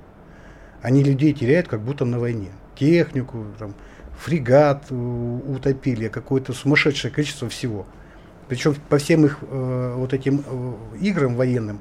Они 0.81 1.03
людей 1.03 1.33
теряют, 1.33 1.67
как 1.67 1.81
будто 1.81 2.05
на 2.05 2.19
войне. 2.19 2.50
Технику, 2.75 3.45
там, 3.57 3.74
фрегат 4.19 4.91
утопили, 4.91 6.07
какое-то 6.10 6.53
сумасшедшее 6.53 7.12
количество 7.12 7.50
всего. 7.50 7.86
Причем 8.48 8.75
по 8.89 8.98
всем 8.98 9.25
их 9.25 9.39
э, 9.41 9.93
вот 9.95 10.13
этим 10.13 10.43
э, 10.45 10.74
играм 11.00 11.36
военным 11.36 11.79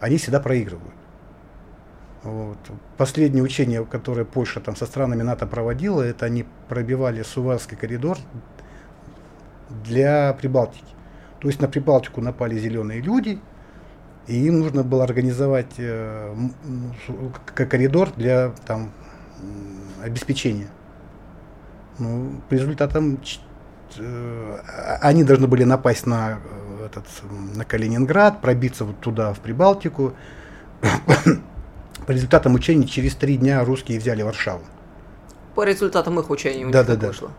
они 0.00 0.18
всегда 0.18 0.40
проигрывают. 0.40 0.94
Вот. 2.28 2.58
Последнее 2.96 3.42
учение, 3.42 3.84
которое 3.84 4.24
Польша 4.24 4.60
там 4.60 4.76
со 4.76 4.86
странами 4.86 5.22
НАТО 5.22 5.46
проводила, 5.46 6.02
это 6.02 6.26
они 6.26 6.44
пробивали 6.68 7.22
Суварский 7.22 7.76
коридор 7.76 8.18
для 9.84 10.34
Прибалтики. 10.34 10.84
То 11.40 11.48
есть 11.48 11.60
на 11.60 11.68
Прибалтику 11.68 12.20
напали 12.20 12.58
зеленые 12.58 13.00
люди, 13.00 13.40
и 14.26 14.46
им 14.46 14.60
нужно 14.60 14.82
было 14.82 15.04
организовать 15.04 15.74
э, 15.78 16.34
коридор 17.54 18.10
для 18.14 18.52
там, 18.66 18.92
обеспечения. 20.02 20.68
Ну, 21.98 22.40
по 22.48 22.54
результатам 22.54 23.18
э, 23.96 24.58
они 25.00 25.24
должны 25.24 25.46
были 25.46 25.64
напасть 25.64 26.06
на, 26.06 26.40
э, 26.80 26.86
этот, 26.86 27.06
на 27.54 27.64
Калининград, 27.64 28.42
пробиться 28.42 28.84
вот 28.84 29.00
туда, 29.00 29.32
в 29.32 29.40
Прибалтику. 29.40 30.12
По 32.08 32.12
результатам 32.12 32.54
учений 32.54 32.88
через 32.88 33.14
три 33.16 33.36
дня 33.36 33.62
русские 33.62 33.98
взяли 33.98 34.22
Варшаву. 34.22 34.62
По 35.54 35.62
результатам 35.62 36.18
их 36.18 36.30
учений 36.30 36.64
у 36.64 36.70
да, 36.70 36.78
них 36.78 36.88
да, 36.88 36.96
да. 36.96 37.08
вышло. 37.08 37.30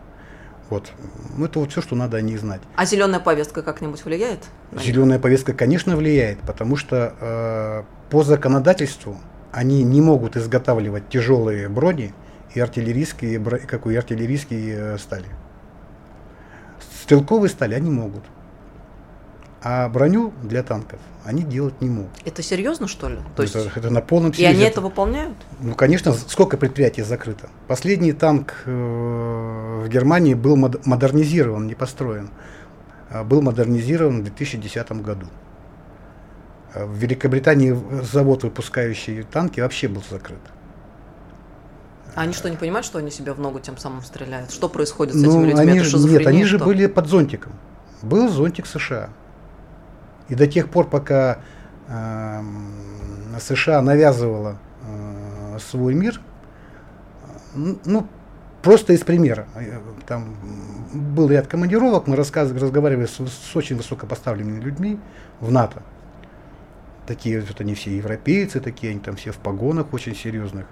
Вот. 0.68 0.92
Ну, 1.36 1.46
это 1.46 1.58
вот 1.58 1.72
все, 1.72 1.82
что 1.82 1.96
надо 1.96 2.18
о 2.18 2.20
них 2.20 2.38
знать. 2.38 2.60
А 2.76 2.86
зеленая 2.86 3.18
повестка 3.18 3.64
как-нибудь 3.64 4.04
влияет? 4.04 4.44
Зеленая 4.70 5.18
повестка, 5.18 5.54
конечно, 5.54 5.96
влияет, 5.96 6.38
потому 6.42 6.76
что 6.76 7.16
э, 7.20 7.82
по 8.10 8.22
законодательству 8.22 9.18
они 9.50 9.82
не 9.82 10.00
могут 10.00 10.36
изготавливать 10.36 11.08
тяжелые 11.08 11.68
брони 11.68 12.14
и 12.54 12.60
артиллерийские, 12.60 13.40
какой 13.40 13.98
артиллерийские 13.98 14.76
э, 14.76 14.98
стали. 14.98 15.26
Стрелковые 17.02 17.50
стали 17.50 17.74
они 17.74 17.90
могут. 17.90 18.22
А 19.62 19.88
броню 19.88 20.32
для 20.42 20.62
танков 20.62 21.00
они 21.24 21.42
делать 21.42 21.80
не 21.80 21.90
могут. 21.90 22.10
Это 22.24 22.42
серьезно, 22.42 22.88
что 22.88 23.08
ли? 23.08 23.18
То 23.36 23.42
это, 23.42 23.58
есть... 23.58 23.76
это 23.76 23.90
на 23.90 24.00
полном 24.00 24.32
серьезе. 24.32 24.52
И 24.52 24.56
они 24.56 24.64
это 24.64 24.80
выполняют? 24.80 25.36
Ну, 25.60 25.74
конечно, 25.74 26.14
сколько 26.14 26.56
предприятий 26.56 27.02
закрыто. 27.02 27.50
Последний 27.68 28.12
танк 28.12 28.54
э, 28.64 29.82
в 29.84 29.88
Германии 29.88 30.34
был 30.34 30.56
модернизирован, 30.56 31.66
не 31.66 31.74
построен. 31.74 32.30
А 33.10 33.22
был 33.22 33.42
модернизирован 33.42 34.20
в 34.20 34.24
2010 34.24 34.92
году. 35.02 35.26
А 36.72 36.86
в 36.86 36.94
Великобритании 36.94 37.76
завод, 38.02 38.44
выпускающий 38.44 39.22
танки, 39.24 39.60
вообще 39.60 39.88
был 39.88 40.02
закрыт. 40.08 40.40
А 42.14 42.22
они 42.22 42.32
что, 42.32 42.48
не 42.48 42.56
понимают, 42.56 42.86
что 42.86 42.98
они 42.98 43.10
себя 43.10 43.34
в 43.34 43.40
ногу 43.40 43.60
тем 43.60 43.76
самым 43.76 44.02
стреляют? 44.02 44.50
Что 44.50 44.68
происходит 44.68 45.14
с 45.14 45.22
ну, 45.22 45.30
этими 45.30 45.50
людьми? 45.50 45.60
Они, 45.60 45.78
это 45.80 45.98
нет, 45.98 46.26
они 46.26 46.44
же 46.44 46.58
были 46.58 46.86
под 46.86 47.08
зонтиком. 47.08 47.52
Был 48.02 48.28
зонтик 48.28 48.66
США. 48.66 49.10
И 50.30 50.34
до 50.34 50.46
тех 50.46 50.70
пор, 50.70 50.88
пока 50.88 51.40
э, 51.88 52.42
США 53.38 53.82
навязывала 53.82 54.58
э, 54.86 55.58
свой 55.58 55.94
мир, 55.94 56.20
ну, 57.54 58.06
просто 58.62 58.92
из 58.92 59.00
примера. 59.00 59.46
Там 60.06 60.36
был 60.92 61.28
ряд 61.28 61.48
командировок, 61.48 62.06
мы 62.06 62.16
рассказ, 62.16 62.52
разговаривали 62.52 63.06
с, 63.06 63.18
с 63.18 63.56
очень 63.56 63.76
высокопоставленными 63.76 64.60
людьми 64.60 64.98
в 65.40 65.50
НАТО. 65.50 65.82
Такие 67.06 67.40
вот 67.40 67.60
они 67.60 67.74
все 67.74 67.96
европейцы, 67.96 68.60
такие 68.60 68.92
они 68.92 69.00
там 69.00 69.16
все 69.16 69.32
в 69.32 69.38
погонах 69.38 69.92
очень 69.92 70.14
серьезных. 70.14 70.66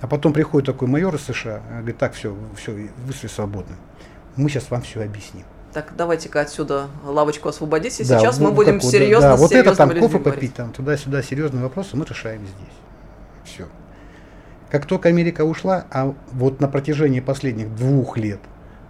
А 0.00 0.06
потом 0.06 0.32
приходит 0.32 0.66
такой 0.66 0.86
майор 0.86 1.14
из 1.16 1.22
США, 1.22 1.62
говорит, 1.78 1.98
так, 1.98 2.14
все, 2.14 2.34
все, 2.56 2.72
вы 2.72 3.12
все 3.12 3.28
свободны. 3.28 3.74
Мы 4.36 4.48
сейчас 4.48 4.70
вам 4.70 4.82
все 4.82 5.02
объясним. 5.02 5.44
Так, 5.72 5.92
давайте-ка 5.96 6.40
отсюда 6.40 6.88
лавочку 7.04 7.48
освободите. 7.48 8.04
Да, 8.04 8.18
Сейчас 8.18 8.40
мы 8.40 8.50
будем 8.50 8.80
какой, 8.80 8.90
серьезно 8.90 9.30
да, 9.30 9.36
вот 9.36 9.52
это 9.52 9.74
там 9.76 9.90
кофе 9.98 10.18
попить, 10.18 10.54
там 10.54 10.72
туда-сюда 10.72 11.22
серьезные 11.22 11.62
вопросы 11.62 11.96
мы 11.96 12.04
решаем 12.04 12.40
здесь. 12.40 12.74
Все. 13.44 13.68
Как 14.70 14.86
только 14.86 15.08
Америка 15.08 15.42
ушла, 15.44 15.86
а 15.90 16.14
вот 16.32 16.60
на 16.60 16.68
протяжении 16.68 17.20
последних 17.20 17.74
двух 17.74 18.16
лет 18.16 18.40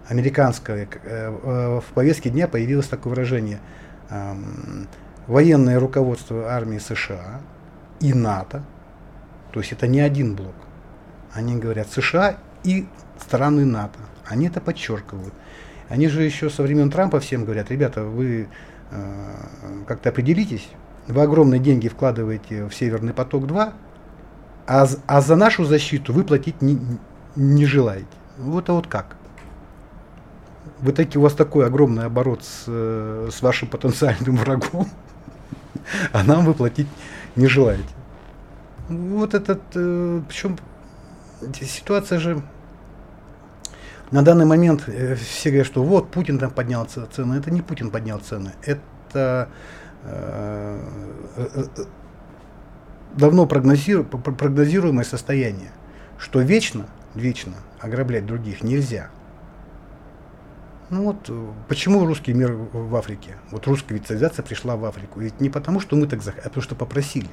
американское 0.07 0.87
э, 1.03 1.39
э, 1.43 1.79
в 1.79 1.93
повестке 1.93 2.29
дня 2.29 2.47
появилось 2.47 2.87
такое 2.87 3.11
выражение 3.11 3.59
э, 4.09 4.33
военное 5.27 5.79
руководство 5.79 6.51
армии 6.51 6.79
США 6.79 7.41
и 7.99 8.13
НАТО, 8.13 8.63
то 9.51 9.59
есть 9.59 9.71
это 9.71 9.87
не 9.87 10.01
один 10.01 10.35
блок. 10.35 10.55
Они 11.33 11.55
говорят 11.55 11.89
США 11.89 12.37
и 12.63 12.87
страны 13.19 13.65
НАТО. 13.65 13.99
Они 14.25 14.47
это 14.47 14.59
подчеркивают. 14.59 15.33
Они 15.91 16.07
же 16.07 16.23
еще 16.23 16.49
со 16.49 16.63
времен 16.63 16.89
Трампа 16.89 17.19
всем 17.19 17.43
говорят, 17.43 17.69
ребята, 17.69 18.05
вы 18.05 18.47
э, 18.91 19.35
как-то 19.85 20.07
определитесь, 20.07 20.69
вы 21.09 21.21
огромные 21.21 21.59
деньги 21.59 21.89
вкладываете 21.89 22.65
в 22.67 22.73
Северный 22.73 23.13
поток-2, 23.13 23.73
а, 24.67 24.87
а 25.05 25.21
за 25.21 25.35
нашу 25.35 25.65
защиту 25.65 26.13
вы 26.13 26.23
платить 26.23 26.61
не, 26.61 26.79
не 27.35 27.65
желаете. 27.65 28.07
Вот 28.37 28.69
а 28.69 28.73
вот 28.73 28.87
как? 28.87 29.17
Вы 30.79 30.93
таки, 30.93 31.17
у 31.17 31.23
вас 31.23 31.33
такой 31.33 31.65
огромный 31.65 32.05
оборот 32.05 32.45
с, 32.45 32.63
с 33.29 33.41
вашим 33.41 33.67
потенциальным 33.67 34.37
врагом, 34.37 34.87
а 36.13 36.23
нам 36.23 36.45
вы 36.45 36.53
платить 36.53 36.87
не 37.35 37.47
желаете. 37.47 37.83
Вот 38.87 39.33
этот, 39.33 39.61
э, 39.75 40.21
причем 40.29 40.57
ситуация 41.51 42.17
же 42.17 42.41
на 44.11 44.23
данный 44.23 44.45
момент 44.45 44.83
э, 44.87 45.15
все 45.15 45.49
говорят, 45.49 45.67
что 45.67 45.83
вот 45.83 46.11
Путин 46.11 46.37
там 46.37 46.51
поднял 46.51 46.85
цены. 46.85 47.35
Это 47.35 47.49
не 47.49 47.61
Путин 47.61 47.89
поднял 47.89 48.19
цены. 48.19 48.51
Это 48.63 49.49
э, 50.03 50.79
э, 51.37 51.65
давно 53.15 53.45
прогнозиру, 53.45 54.03
прогнозируемое 54.03 55.05
состояние, 55.05 55.71
что 56.17 56.41
вечно, 56.41 56.87
вечно 57.15 57.53
ограблять 57.79 58.25
других 58.25 58.63
нельзя. 58.63 59.09
Ну 60.89 61.03
вот, 61.03 61.31
почему 61.69 62.05
русский 62.05 62.33
мир 62.33 62.51
в 62.51 62.93
Африке? 62.97 63.37
Вот 63.49 63.65
русская 63.65 63.97
цивилизация 63.97 64.43
пришла 64.43 64.75
в 64.75 64.83
Африку. 64.83 65.21
Ведь 65.21 65.39
не 65.39 65.49
потому, 65.49 65.79
что 65.79 65.95
мы 65.95 66.05
так 66.05 66.21
захотели, 66.21 66.47
а 66.47 66.49
потому 66.49 66.63
что 66.63 66.75
попросили. 66.75 67.29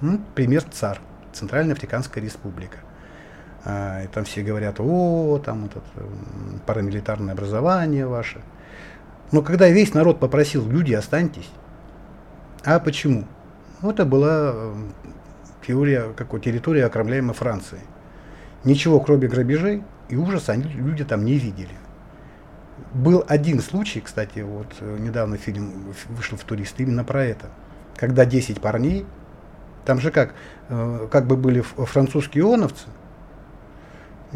Ну, 0.00 0.20
пример 0.36 0.62
ЦАР, 0.62 1.00
Центральная 1.32 1.74
Африканская 1.74 2.22
Республика. 2.22 2.78
А, 3.68 4.04
и 4.04 4.06
там 4.06 4.24
все 4.24 4.42
говорят, 4.42 4.76
о, 4.78 5.42
там 5.44 5.62
вот 5.62 5.72
это 5.72 6.06
парамилитарное 6.66 7.34
образование 7.34 8.06
ваше. 8.06 8.40
Но 9.32 9.42
когда 9.42 9.68
весь 9.68 9.92
народ 9.92 10.20
попросил, 10.20 10.68
люди, 10.68 10.92
останьтесь. 10.92 11.50
А 12.64 12.78
почему? 12.78 13.24
Ну, 13.82 13.90
это 13.90 14.04
была 14.04 14.54
теория, 15.66 16.12
какой 16.16 16.40
территория, 16.40 16.84
окромляемой 16.84 17.34
Франции. 17.34 17.80
Ничего, 18.62 19.00
кроме 19.00 19.26
грабежей 19.26 19.82
и 20.08 20.16
ужаса, 20.16 20.52
они, 20.52 20.62
люди 20.64 21.04
там 21.04 21.24
не 21.24 21.34
видели. 21.34 21.74
Был 22.94 23.24
один 23.26 23.60
случай, 23.60 24.00
кстати, 24.00 24.40
вот 24.40 24.68
э, 24.80 24.96
недавно 25.00 25.38
фильм 25.38 25.92
вышел 26.10 26.38
в 26.38 26.44
турист 26.44 26.78
именно 26.78 27.02
про 27.02 27.24
это. 27.24 27.48
Когда 27.96 28.24
10 28.24 28.60
парней, 28.60 29.06
там 29.84 29.98
же 30.00 30.12
как, 30.12 30.34
э, 30.68 31.08
как 31.10 31.26
бы 31.26 31.36
были 31.36 31.62
французские 31.62 32.44
ионовцы, 32.44 32.86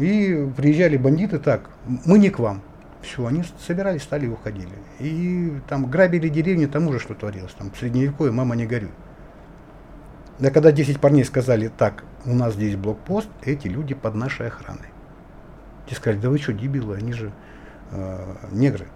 и 0.01 0.49
приезжали 0.57 0.97
бандиты 0.97 1.39
так, 1.39 1.69
мы 2.05 2.19
не 2.19 2.29
к 2.29 2.39
вам. 2.39 2.61
Все, 3.01 3.25
они 3.25 3.43
собирались, 3.59 4.03
стали 4.03 4.25
и 4.25 4.29
уходили. 4.29 4.73
И 4.99 5.53
там 5.67 5.89
грабили 5.89 6.29
деревни, 6.29 6.67
там 6.67 6.87
уже 6.87 6.99
что 6.99 7.15
творилось. 7.15 7.53
Там 7.57 7.73
средневековье, 7.73 8.31
мама 8.31 8.55
не 8.55 8.65
горюй. 8.65 8.91
Да 10.39 10.49
когда 10.49 10.71
10 10.71 10.99
парней 10.99 11.23
сказали, 11.23 11.71
так, 11.75 12.03
у 12.25 12.33
нас 12.33 12.53
здесь 12.53 12.75
блокпост, 12.75 13.29
эти 13.43 13.67
люди 13.67 13.93
под 13.93 14.15
нашей 14.15 14.47
охраной. 14.47 14.89
Те 15.87 15.95
сказали, 15.95 16.19
да 16.19 16.29
вы 16.29 16.37
что, 16.37 16.53
дебилы, 16.53 16.95
они 16.95 17.13
же 17.13 17.31
э, 17.91 18.35
негры. 18.51 18.87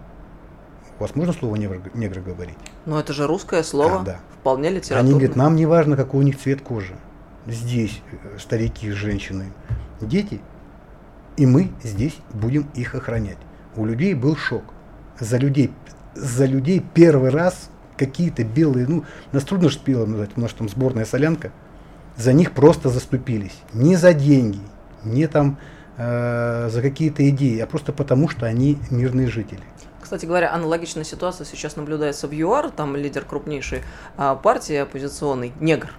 У 0.98 1.02
вас 1.02 1.14
можно 1.14 1.32
слово 1.32 1.56
негр, 1.56 1.80
негры 1.94 2.22
говорить? 2.22 2.56
Ну 2.86 2.96
это 2.96 3.12
же 3.12 3.26
русское 3.26 3.62
слово, 3.62 4.00
а, 4.00 4.04
да. 4.04 4.20
вполне 4.40 4.70
литературное. 4.70 5.00
Они 5.02 5.12
говорят, 5.12 5.36
нам 5.36 5.56
не 5.56 5.66
важно, 5.66 5.96
какой 5.96 6.20
у 6.20 6.22
них 6.22 6.38
цвет 6.38 6.62
кожи. 6.62 6.96
Здесь 7.46 8.02
э, 8.10 8.38
старики, 8.38 8.90
женщины, 8.90 9.52
дети, 10.00 10.40
и 11.36 11.46
мы 11.46 11.70
здесь 11.82 12.16
будем 12.32 12.68
их 12.74 12.94
охранять. 12.94 13.38
У 13.76 13.84
людей 13.84 14.14
был 14.14 14.36
шок. 14.36 14.64
За 15.20 15.36
людей, 15.36 15.72
за 16.14 16.46
людей 16.46 16.84
первый 16.94 17.30
раз 17.30 17.70
какие-то 17.96 18.44
белые, 18.44 18.86
ну, 18.86 19.04
нас 19.32 19.44
трудно 19.44 19.68
же 19.68 19.78
белым 19.84 20.12
назвать, 20.12 20.30
у 20.36 20.40
нас 20.40 20.52
там 20.52 20.68
сборная 20.68 21.04
солянка, 21.04 21.52
за 22.16 22.32
них 22.32 22.52
просто 22.52 22.88
заступились. 22.88 23.58
Не 23.72 23.96
за 23.96 24.12
деньги, 24.12 24.60
не 25.04 25.26
там 25.26 25.58
э, 25.96 26.68
за 26.70 26.82
какие-то 26.82 27.28
идеи, 27.30 27.58
а 27.60 27.66
просто 27.66 27.92
потому, 27.92 28.28
что 28.28 28.46
они 28.46 28.78
мирные 28.90 29.28
жители. 29.28 29.60
Кстати 30.00 30.24
говоря, 30.24 30.52
аналогичная 30.52 31.02
ситуация 31.02 31.44
сейчас 31.44 31.76
наблюдается 31.76 32.28
в 32.28 32.32
ЮАР, 32.32 32.70
там 32.70 32.94
лидер 32.94 33.24
крупнейшей 33.24 33.82
а, 34.16 34.36
партии 34.36 34.76
оппозиционный, 34.76 35.52
негр, 35.58 35.90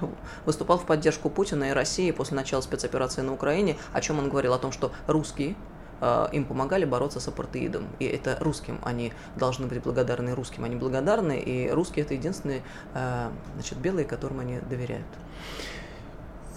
выступал 0.44 0.78
в 0.78 0.84
поддержку 0.84 1.30
Путина 1.30 1.64
и 1.64 1.72
России 1.72 2.10
после 2.10 2.36
начала 2.36 2.60
спецоперации 2.60 3.22
на 3.22 3.32
Украине, 3.32 3.76
о 3.92 4.00
чем 4.00 4.18
он 4.18 4.28
говорил, 4.28 4.54
о 4.54 4.58
том, 4.58 4.72
что 4.72 4.92
русские 5.06 5.56
а, 6.00 6.28
им 6.32 6.44
помогали 6.44 6.84
бороться 6.84 7.20
с 7.20 7.28
апартеидом. 7.28 7.86
И 7.98 8.04
это 8.04 8.36
русским 8.40 8.78
они 8.84 9.12
должны 9.36 9.66
быть 9.66 9.82
благодарны, 9.82 10.34
русским 10.34 10.64
они 10.64 10.76
благодарны, 10.76 11.38
и 11.38 11.70
русские 11.70 12.04
это 12.04 12.14
единственные 12.14 12.62
а, 12.94 13.32
значит, 13.54 13.78
белые, 13.78 14.04
которым 14.04 14.40
они 14.40 14.58
доверяют. 14.68 15.06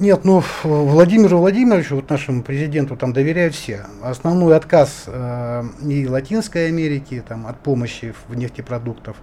Нет, 0.01 0.25
ну 0.25 0.41
Владимиру 0.63 1.37
Владимировичу, 1.37 1.97
вот 1.97 2.09
нашему 2.09 2.41
президенту, 2.41 2.95
там 2.95 3.13
доверяют 3.13 3.53
все. 3.53 3.85
Основной 4.01 4.55
отказ 4.55 5.03
э, 5.05 5.63
и 5.87 6.07
Латинской 6.07 6.69
Америки 6.69 7.23
там, 7.27 7.45
от 7.45 7.59
помощи 7.59 8.15
в 8.27 8.33
нефтепродуктов 8.33 9.15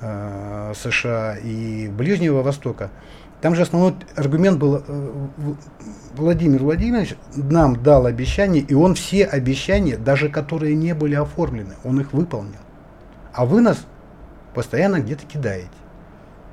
э, 0.00 0.72
США 0.74 1.36
и 1.36 1.88
Ближнего 1.88 2.40
Востока. 2.40 2.90
Там 3.40 3.54
же 3.54 3.62
основной 3.62 3.94
аргумент 4.16 4.58
был, 4.58 4.82
э, 4.86 5.10
Владимир 6.14 6.62
Владимирович 6.62 7.16
нам 7.36 7.82
дал 7.82 8.06
обещания, 8.06 8.60
и 8.60 8.74
он 8.74 8.94
все 8.94 9.24
обещания, 9.24 9.98
даже 9.98 10.28
которые 10.28 10.74
не 10.74 10.94
были 10.94 11.14
оформлены, 11.14 11.74
он 11.84 12.00
их 12.00 12.12
выполнил. 12.12 12.58
А 13.32 13.44
вы 13.44 13.60
нас 13.60 13.84
постоянно 14.54 15.00
где-то 15.00 15.26
кидаете. 15.26 15.68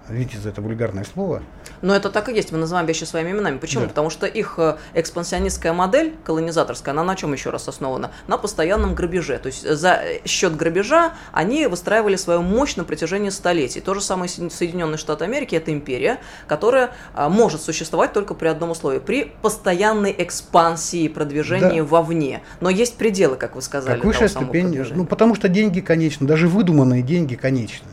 Видите, 0.09 0.37
за 0.39 0.49
это 0.49 0.61
вульгарное 0.61 1.05
слово. 1.05 1.41
Но 1.83 1.93
это 1.93 2.09
так 2.09 2.29
и 2.29 2.33
есть, 2.33 2.51
мы 2.51 2.57
называем 2.57 2.87
вещи 2.87 3.03
своими 3.03 3.31
именами. 3.31 3.57
Почему? 3.57 3.83
Да. 3.83 3.89
Потому 3.89 4.09
что 4.09 4.25
их 4.25 4.55
э, 4.57 4.77
экспансионистская 4.93 5.73
модель, 5.73 6.15
колонизаторская, 6.23 6.93
она 6.93 7.03
на 7.03 7.15
чем 7.15 7.33
еще 7.33 7.49
раз 7.49 7.67
основана? 7.67 8.11
На 8.27 8.37
постоянном 8.37 8.95
грабеже. 8.95 9.37
То 9.37 9.47
есть 9.47 9.69
за 9.69 10.01
счет 10.25 10.55
грабежа 10.55 11.13
они 11.33 11.67
выстраивали 11.67 12.15
свою 12.15 12.41
мощь 12.41 12.77
на 12.77 12.85
протяжении 12.85 13.29
столетий. 13.29 13.81
То 13.81 13.93
же 13.93 14.01
самое 14.01 14.29
Соединенные 14.29 14.97
Штаты 14.97 15.25
Америки– 15.25 15.55
это 15.57 15.73
империя, 15.73 16.19
которая 16.47 16.91
может 17.15 17.61
существовать 17.61 18.13
только 18.13 18.33
при 18.33 18.47
одном 18.47 18.71
условии– 18.71 18.99
при 19.05 19.33
постоянной 19.41 20.15
экспансии, 20.17 21.09
продвижении 21.09 21.81
да. 21.81 21.85
вовне. 21.85 22.43
Но 22.61 22.69
есть 22.69 22.95
пределы, 22.95 23.35
как 23.35 23.55
вы 23.55 23.61
сказали. 23.61 23.97
Как 23.97 24.05
высшая 24.05 24.29
ступень, 24.29 24.85
ну 24.95 25.05
потому 25.05 25.35
что 25.35 25.49
деньги 25.49 25.81
конечны, 25.81 26.25
даже 26.25 26.47
выдуманные 26.47 27.01
деньги 27.01 27.35
конечны. 27.35 27.87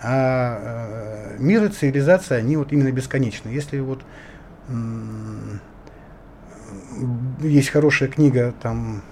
А 0.00 1.36
э, 1.36 1.36
мир 1.38 1.64
и 1.64 1.68
цивилизация, 1.68 2.38
они 2.38 2.56
вот 2.56 2.72
именно 2.72 2.92
бесконечны. 2.92 3.48
Если 3.48 3.80
вот 3.80 4.02
есть 7.40 7.70
хорошая 7.70 8.08
книга, 8.08 8.54
там 8.60 9.02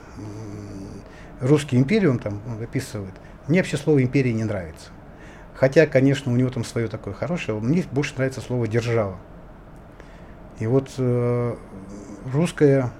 русский 1.41 1.77
империум 1.77 2.19
там 2.19 2.41
он 2.47 2.63
описывает, 2.63 3.15
мне 3.49 3.61
вообще 3.61 3.77
слово 3.77 4.03
империя 4.03 4.33
не 4.33 4.45
нравится. 4.45 4.91
Хотя, 5.55 5.87
конечно, 5.87 6.33
у 6.33 6.37
него 6.37 6.51
там 6.51 6.65
свое 6.65 6.89
такое 6.89 7.15
хорошее, 7.15 7.59
мне 7.59 7.85
больше 7.91 8.15
нравится 8.17 8.41
слово 8.41 8.69
держава. 8.69 9.17
И 10.59 10.67
вот 10.67 10.91
э, 10.99 11.57
русская, 12.33 12.91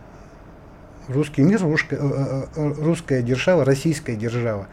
русский 1.09 1.43
мир, 1.43 1.61
русская, 1.63 1.99
э, 2.01 2.45
э, 2.55 2.73
русская 2.79 3.23
держава, 3.23 3.65
российская 3.65 4.17
держава, 4.17 4.69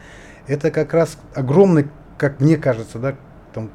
это 0.48 0.72
как 0.72 0.94
раз 0.94 1.18
огромный 1.34 1.88
как 2.18 2.40
мне 2.40 2.58
кажется, 2.58 3.00
да, 3.00 3.16
там, 3.54 3.70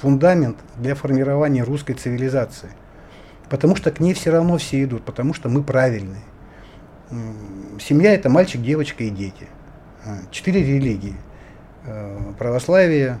фундамент 0.00 0.56
для 0.76 0.94
формирования 0.94 1.62
русской 1.62 1.94
цивилизации. 1.94 2.70
Потому 3.48 3.76
что 3.76 3.90
к 3.90 4.00
ней 4.00 4.14
все 4.14 4.30
равно 4.30 4.58
все 4.58 4.82
идут, 4.84 5.04
потому 5.04 5.34
что 5.34 5.48
мы 5.48 5.62
правильные. 5.62 6.22
Семья 7.80 8.12
это 8.12 8.28
мальчик, 8.28 8.60
девочка 8.60 9.04
и 9.04 9.10
дети. 9.10 9.48
А, 10.04 10.18
четыре 10.30 10.62
религии. 10.62 11.16
Э, 11.86 12.32
православие, 12.38 13.18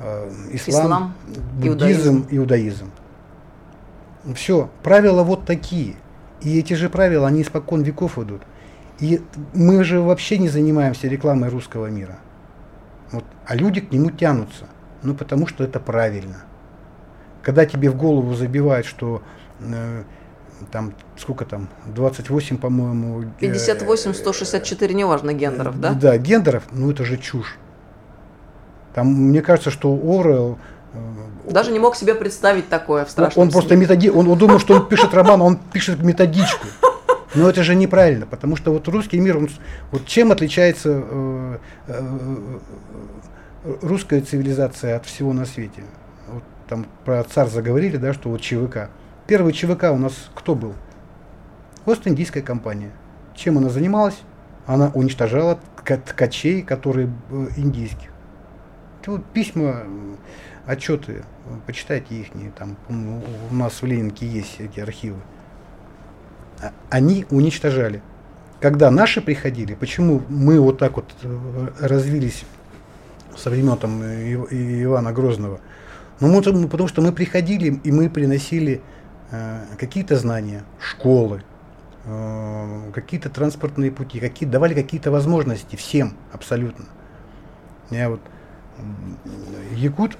э, 0.00 0.30
ислам, 0.52 0.86
ислам 0.86 1.14
буддизм, 1.54 1.68
иудаизм. 1.68 2.26
иудаизм. 2.30 2.90
Все, 4.34 4.70
правила 4.82 5.22
вот 5.22 5.44
такие. 5.44 5.96
И 6.40 6.58
эти 6.58 6.74
же 6.74 6.88
правила, 6.88 7.28
они 7.28 7.42
испокон 7.42 7.82
веков 7.82 8.18
идут. 8.18 8.42
И 9.00 9.20
мы 9.52 9.84
же 9.84 10.00
вообще 10.00 10.38
не 10.38 10.48
занимаемся 10.48 11.08
рекламой 11.08 11.50
русского 11.50 11.86
мира. 11.86 12.18
Вот, 13.12 13.24
а 13.46 13.54
люди 13.54 13.80
к 13.80 13.92
нему 13.92 14.10
тянутся. 14.10 14.66
Ну, 15.02 15.14
потому 15.14 15.46
что 15.46 15.64
это 15.64 15.78
правильно. 15.78 16.44
Когда 17.42 17.64
тебе 17.64 17.90
в 17.90 17.96
голову 17.96 18.34
забивают, 18.34 18.86
что 18.86 19.22
э, 19.60 20.02
там, 20.72 20.94
сколько 21.16 21.44
там, 21.44 21.68
28, 21.86 22.58
по-моему... 22.58 23.24
58, 23.38 24.14
164, 24.14 24.92
э, 24.92 24.96
неважно, 24.96 25.32
гендеров, 25.32 25.80
да? 25.80 25.92
Да, 25.92 26.18
гендеров, 26.18 26.64
ну 26.72 26.90
это 26.90 27.04
же 27.04 27.16
чушь. 27.18 27.56
Там, 28.94 29.08
мне 29.08 29.42
кажется, 29.42 29.70
что 29.70 29.92
Орел... 29.94 30.58
Э, 30.92 31.50
Даже 31.50 31.70
не 31.70 31.78
мог 31.78 31.94
себе 31.94 32.14
представить 32.14 32.68
такое 32.68 33.04
в 33.04 33.10
страшном 33.10 33.46
Он, 33.46 33.52
просто 33.52 33.76
методи... 33.76 34.08
он, 34.10 34.28
он 34.28 34.38
думал, 34.38 34.58
что 34.58 34.74
он 34.74 34.88
пишет 34.88 35.14
роман, 35.14 35.40
он 35.42 35.56
пишет 35.56 36.02
методичку. 36.02 36.66
Но 37.36 37.50
это 37.50 37.62
же 37.62 37.74
неправильно, 37.74 38.26
потому 38.26 38.56
что 38.56 38.72
вот 38.72 38.88
русский 38.88 39.20
мир, 39.20 39.36
он, 39.36 39.48
вот 39.92 40.06
чем 40.06 40.32
отличается 40.32 41.02
э, 41.04 41.58
э, 41.88 42.58
русская 43.82 44.22
цивилизация 44.22 44.96
от 44.96 45.04
всего 45.04 45.34
на 45.34 45.44
свете? 45.44 45.82
Вот 46.28 46.42
там 46.68 46.86
про 47.04 47.22
царь 47.24 47.48
заговорили, 47.48 47.98
да, 47.98 48.14
что 48.14 48.30
вот 48.30 48.40
ЧВК. 48.40 48.88
Первый 49.26 49.52
ЧВК 49.52 49.84
у 49.92 49.98
нас 49.98 50.30
кто 50.34 50.54
был? 50.54 50.74
Ост-Индийская 51.84 52.42
компания. 52.42 52.90
Чем 53.34 53.58
она 53.58 53.68
занималась? 53.68 54.18
Она 54.64 54.90
уничтожала 54.94 55.58
ткачей, 55.84 56.62
которые 56.62 57.12
э, 57.30 57.48
индийских. 57.56 58.08
Это 59.02 59.10
вот 59.12 59.26
письма, 59.26 59.82
отчеты, 60.64 61.22
почитайте 61.66 62.14
их, 62.14 62.28
там 62.58 62.76
у 62.88 63.54
нас 63.54 63.82
в 63.82 63.86
Ленинке 63.86 64.26
есть 64.26 64.58
эти 64.58 64.80
архивы. 64.80 65.18
А, 66.62 66.72
они 66.90 67.26
уничтожали. 67.30 68.02
Когда 68.60 68.90
наши 68.90 69.20
приходили, 69.20 69.74
почему 69.74 70.22
мы 70.28 70.58
вот 70.60 70.78
так 70.78 70.96
вот 70.96 71.04
э, 71.22 71.68
развились 71.80 72.44
со 73.36 73.50
времен 73.50 73.76
там, 73.76 74.02
Ивана 74.02 75.12
Грозного, 75.12 75.60
Ну, 76.20 76.40
потому 76.42 76.88
что 76.88 77.02
мы 77.02 77.12
приходили 77.12 77.78
и 77.84 77.92
мы 77.92 78.08
приносили 78.08 78.80
э, 79.30 79.64
какие-то 79.78 80.16
знания, 80.16 80.64
школы, 80.80 81.42
э, 82.06 82.90
какие-то 82.94 83.28
транспортные 83.28 83.90
пути, 83.90 84.20
какие, 84.20 84.48
давали 84.48 84.72
какие-то 84.72 85.10
возможности 85.10 85.76
всем 85.76 86.16
абсолютно. 86.32 86.86
Я 87.90 88.08
вот 88.08 88.20
якут, 89.72 90.16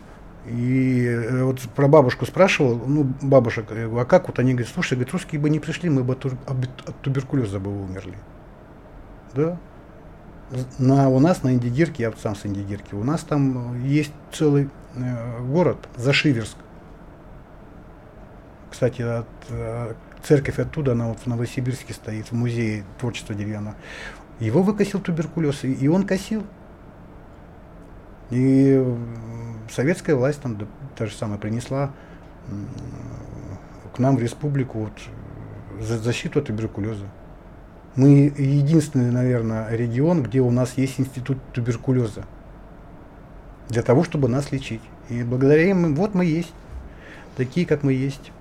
и 0.47 1.07
э, 1.07 1.43
вот 1.43 1.61
про 1.75 1.89
бабушку 1.89 2.25
спрашивал, 2.25 2.81
ну, 2.87 3.05
бабушек, 3.23 3.67
а 3.71 4.05
как 4.05 4.29
вот 4.29 4.39
они 4.39 4.53
говорят, 4.53 4.73
слушай, 4.73 4.95
говорят, 4.95 5.13
русские 5.13 5.41
бы 5.41 5.51
не 5.51 5.59
пришли, 5.59 5.91
мы 5.91 6.05
бы 6.05 6.13
от, 6.15 6.25
от 6.25 7.01
туберкулеза 7.03 7.59
бы 7.59 7.71
умерли. 7.71 8.17
Да. 9.35 9.59
На, 10.79 11.09
у 11.09 11.19
нас 11.19 11.43
на 11.43 11.53
Индигирке, 11.53 12.05
я 12.05 12.13
сам 12.13 12.37
с 12.37 12.47
Индигирки, 12.47 12.95
у 12.95 13.03
нас 13.03 13.23
там 13.23 13.85
есть 13.85 14.13
целый 14.33 14.71
э, 14.95 15.41
город, 15.43 15.89
Зашиверск. 15.97 16.57
Кстати, 18.71 19.03
от, 19.03 19.27
э, 19.49 19.95
церковь 20.23 20.61
оттуда, 20.61 20.93
она 20.93 21.09
вот 21.09 21.19
в 21.19 21.27
Новосибирске 21.27 21.93
стоит, 21.93 22.29
в 22.29 22.33
музее 22.33 22.85
творчества 23.01 23.35
деревянного. 23.35 23.75
Его 24.39 24.63
выкосил 24.63 25.01
туберкулез, 25.01 25.65
и, 25.65 25.73
и 25.73 25.89
он 25.89 26.07
косил. 26.07 26.45
И 28.31 28.85
советская 29.71 30.17
власть 30.17 30.41
там 30.41 30.59
та 30.97 31.07
же 31.07 31.15
самое 31.15 31.41
принесла 31.41 31.93
к 33.95 33.99
нам 33.99 34.17
в 34.17 34.23
республику 34.23 34.79
вот, 34.81 34.93
за 35.81 35.99
защиту 35.99 36.41
от 36.41 36.47
туберкулеза. 36.47 37.07
Мы 37.97 38.33
единственный, 38.37 39.11
наверное, 39.11 39.71
регион, 39.75 40.23
где 40.23 40.41
у 40.41 40.51
нас 40.51 40.75
есть 40.77 41.01
институт 41.01 41.39
туберкулеза. 41.55 42.25
Для 43.69 43.83
того, 43.83 44.05
чтобы 44.05 44.29
нас 44.29 44.53
лечить. 44.53 44.83
И 45.09 45.23
благодаря 45.23 45.71
им, 45.71 45.95
вот 45.95 46.15
мы 46.15 46.27
есть. 46.27 46.53
Такие, 47.37 47.67
как 47.67 47.83
мы 47.83 47.95
есть. 47.95 48.33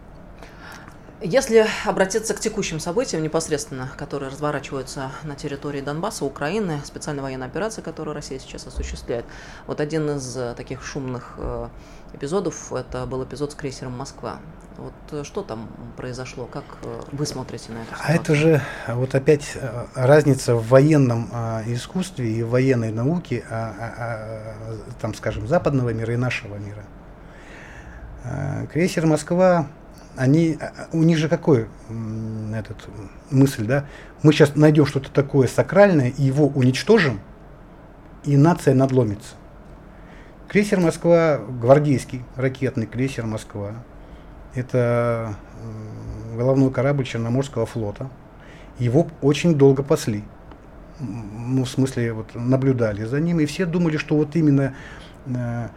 Если 1.22 1.66
обратиться 1.86 2.34
к 2.34 2.42
текущим 2.42 2.82
событиям 2.82 3.24
непосредственно, 3.24 3.90
которые 3.98 4.30
разворачиваются 4.30 5.12
на 5.24 5.36
территории 5.36 5.80
Донбасса, 5.80 6.26
Украины, 6.26 6.82
специальная 6.84 7.24
военная 7.24 7.48
операция, 7.48 7.82
которую 7.82 8.14
Россия 8.14 8.38
сейчас 8.38 8.68
осуществляет, 8.68 9.26
вот 9.66 9.80
один 9.80 10.10
из 10.10 10.36
э, 10.36 10.54
таких 10.58 10.84
шумных 10.84 11.36
э, 11.38 11.70
эпизодов, 12.14 12.74
это 12.74 13.06
был 13.06 13.24
эпизод 13.24 13.54
с 13.54 13.56
крейсером 13.56 13.94
«Москва». 13.98 14.40
Вот 14.78 14.94
э, 15.12 15.24
что 15.24 15.42
там 15.42 15.70
произошло, 15.96 16.48
как 16.48 16.66
вы 17.14 17.26
смотрите 17.26 17.72
на 17.72 17.78
это? 17.78 17.96
А 17.98 18.14
это 18.14 18.36
же 18.36 18.62
вот 18.90 19.16
опять 19.16 19.58
разница 19.96 20.56
в 20.56 20.68
военном 20.68 21.30
искусстве 21.66 22.30
и 22.30 22.44
военной 22.44 22.92
науке, 22.92 23.46
а, 23.50 23.74
а, 23.80 23.94
а, 23.98 24.78
там, 25.00 25.14
скажем, 25.14 25.48
западного 25.48 25.92
мира 25.94 26.14
и 26.14 26.18
нашего 26.18 26.58
мира. 26.58 26.84
Крейсер 28.74 29.06
«Москва» 29.06 29.68
они, 30.18 30.58
а, 30.60 30.88
у 30.92 31.04
них 31.04 31.18
же 31.18 31.30
какой 31.30 31.68
этот, 32.54 32.78
мысль, 33.32 33.66
да? 33.66 33.86
Мы 34.24 34.34
сейчас 34.34 34.56
найдем 34.56 34.86
что-то 34.86 35.12
такое 35.12 35.48
сакральное 35.48 36.10
и 36.10 36.24
его 36.24 36.48
уничтожим, 36.48 37.20
и 38.24 38.38
нация 38.38 38.74
надломится. 38.74 39.36
Крейсер 40.48 40.80
Москва, 40.80 41.38
гвардейский 41.38 42.24
ракетный 42.36 42.86
крейсер 42.86 43.26
Москва, 43.26 43.74
это 44.54 45.36
головной 46.36 46.72
корабль 46.72 47.06
Черноморского 47.06 47.66
флота. 47.66 48.10
Его 48.80 49.08
очень 49.22 49.56
долго 49.56 49.84
пасли. 49.84 50.24
Ну, 51.00 51.66
в 51.66 51.70
смысле, 51.70 52.14
вот 52.14 52.36
наблюдали 52.36 53.04
за 53.04 53.20
ним, 53.20 53.40
и 53.40 53.46
все 53.46 53.66
думали, 53.66 53.98
что 53.98 54.16
вот 54.16 54.36
именно 54.36 54.74
э, 55.26 55.68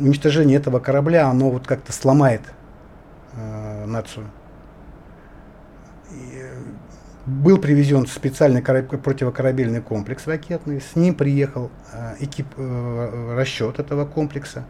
уничтожение 0.00 0.56
этого 0.56 0.78
корабля, 0.78 1.28
оно 1.28 1.50
вот 1.50 1.66
как-то 1.66 1.92
сломает 1.92 2.42
э, 3.34 3.84
нацию. 3.86 4.26
И 6.10 6.42
был 7.26 7.58
привезен 7.58 8.06
специальный 8.06 8.62
противокорабельный 8.62 9.80
комплекс 9.80 10.26
ракетный, 10.26 10.80
с 10.80 10.96
ним 10.96 11.14
приехал 11.14 11.70
э, 11.92 12.16
экип, 12.20 12.46
э, 12.56 13.34
расчет 13.36 13.78
этого 13.78 14.06
комплекса. 14.06 14.64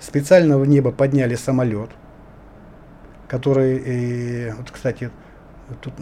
Специально 0.00 0.58
в 0.58 0.66
небо 0.66 0.90
подняли 0.90 1.36
самолет, 1.36 1.90
который, 3.28 3.78
э, 3.78 4.54
вот, 4.54 4.70
кстати, 4.70 5.10
тут 5.80 5.94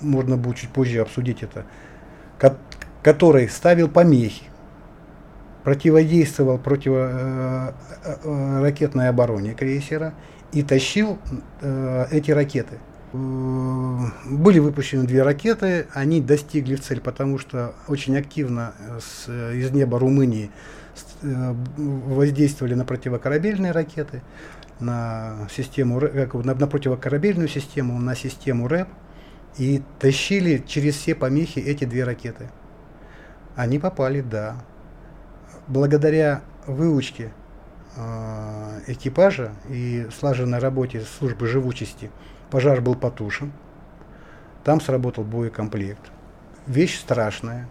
можно 0.00 0.36
будет 0.36 0.56
чуть 0.56 0.70
позже 0.70 1.00
обсудить 1.00 1.42
это, 1.42 1.64
ко 2.38 2.56
который 3.02 3.48
ставил 3.48 3.88
помехи, 3.88 4.44
противодействовал 5.64 6.58
противоракетной 6.58 9.04
э, 9.04 9.06
э, 9.06 9.06
э 9.06 9.08
обороне 9.08 9.54
крейсера 9.54 10.14
и 10.52 10.62
тащил 10.62 11.18
э, 11.60 12.06
эти 12.10 12.30
ракеты. 12.30 12.78
Э, 13.12 13.16
были 14.24 14.58
выпущены 14.58 15.04
две 15.04 15.22
ракеты, 15.22 15.86
они 15.92 16.20
достигли 16.20 16.74
в 16.74 16.80
цель, 16.80 17.00
потому 17.00 17.38
что 17.38 17.74
очень 17.86 18.16
активно 18.16 18.74
с, 19.00 19.28
из 19.28 19.70
неба 19.70 19.98
Румынии 19.98 20.50
э, 21.22 21.54
воздействовали 21.76 22.74
на 22.74 22.84
противокорабельные 22.84 23.72
ракеты, 23.72 24.22
на 24.80 25.48
систему 25.54 26.00
на, 26.00 26.54
на 26.54 26.66
противокорабельную 26.66 27.48
систему, 27.48 27.98
на 27.98 28.14
систему 28.14 28.68
РЭП 28.68 28.88
и 29.56 29.82
тащили 29.98 30.62
через 30.66 30.94
все 30.94 31.14
помехи 31.14 31.58
эти 31.58 31.84
две 31.84 32.04
ракеты. 32.04 32.48
Они 33.56 33.78
попали, 33.80 34.20
да. 34.20 34.56
Благодаря 35.66 36.42
выучке 36.66 37.32
Э, 37.32 37.47
экипажа 38.86 39.52
и 39.68 40.06
слаженной 40.16 40.58
работе 40.58 41.00
службы 41.00 41.46
живучести 41.46 42.10
пожар 42.50 42.80
был 42.80 42.94
потушен. 42.94 43.52
Там 44.64 44.80
сработал 44.80 45.24
боекомплект. 45.24 46.10
Вещь 46.66 46.98
страшная. 46.98 47.68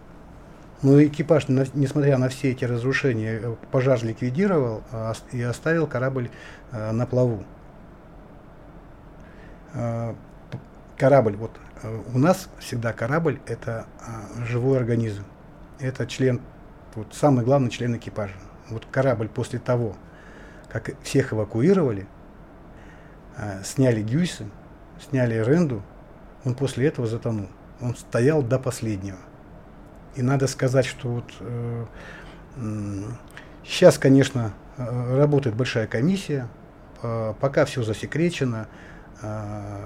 Но 0.82 1.02
экипаж, 1.02 1.48
несмотря 1.48 2.18
на 2.18 2.28
все 2.28 2.52
эти 2.52 2.64
разрушения, 2.64 3.40
э, 3.42 3.56
пожар 3.72 4.02
ликвидировал 4.04 4.82
а, 4.92 5.12
и 5.32 5.42
оставил 5.42 5.88
корабль 5.88 6.30
э, 6.70 6.92
на 6.92 7.06
плаву. 7.06 7.44
Корабль, 10.96 11.36
вот 11.36 11.50
у 12.14 12.18
нас 12.18 12.48
всегда 12.58 12.94
корабль 12.94 13.38
это 13.46 13.86
живой 14.46 14.78
организм. 14.78 15.24
Это 15.78 16.06
член, 16.06 16.40
вот 16.94 17.14
самый 17.14 17.44
главный 17.44 17.70
член 17.70 17.94
экипажа. 17.94 18.34
Вот 18.70 18.86
корабль 18.90 19.28
после 19.28 19.58
того, 19.58 19.94
как 20.70 20.90
всех 21.02 21.32
эвакуировали, 21.32 22.06
а, 23.36 23.62
сняли 23.64 24.02
дюйсы, 24.02 24.46
сняли 25.00 25.42
ренду, 25.42 25.82
он 26.44 26.54
после 26.54 26.86
этого 26.86 27.06
затонул. 27.06 27.48
Он 27.80 27.94
стоял 27.94 28.42
до 28.42 28.58
последнего. 28.58 29.18
И 30.16 30.22
надо 30.22 30.48
сказать, 30.48 30.86
что 30.86 31.08
вот 31.08 31.32
э, 31.38 31.84
сейчас, 33.64 33.98
конечно, 33.98 34.52
э, 34.76 35.16
работает 35.16 35.54
большая 35.54 35.86
комиссия, 35.86 36.48
пока 37.00 37.64
все 37.64 37.84
засекречено, 37.84 38.66
э, 39.22 39.84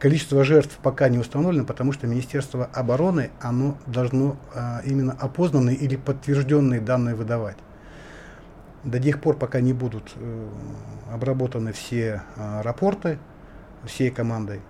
количество 0.00 0.42
жертв 0.42 0.76
пока 0.82 1.08
не 1.08 1.18
установлено, 1.18 1.64
потому 1.64 1.92
что 1.92 2.08
Министерство 2.08 2.68
обороны, 2.72 3.30
оно 3.40 3.78
должно 3.86 4.36
э, 4.54 4.80
именно 4.84 5.12
опознанные 5.12 5.76
или 5.76 5.94
подтвержденные 5.94 6.80
данные 6.80 7.14
выдавать 7.14 7.58
до 8.84 8.98
тех 8.98 9.20
пор, 9.20 9.36
пока 9.36 9.60
не 9.60 9.72
будут 9.72 10.12
э, 10.16 10.48
обработаны 11.12 11.72
все 11.72 12.22
э, 12.36 12.60
рапорты 12.62 13.18
всей 13.84 14.10
командой, 14.10 14.60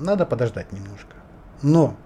надо 0.00 0.26
подождать 0.26 0.72
немножко. 0.72 1.14
Но 1.62 1.96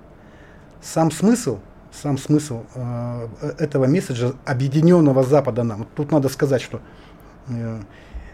сам 0.82 1.10
смысл, 1.10 1.60
сам 1.92 2.18
смысл 2.18 2.64
э, 2.74 3.28
этого 3.58 3.86
месседжа 3.86 4.32
объединенного 4.44 5.22
Запада 5.22 5.62
нам, 5.62 5.86
тут 5.94 6.10
надо 6.10 6.28
сказать, 6.28 6.62
что 6.62 6.80
э, 7.48 7.80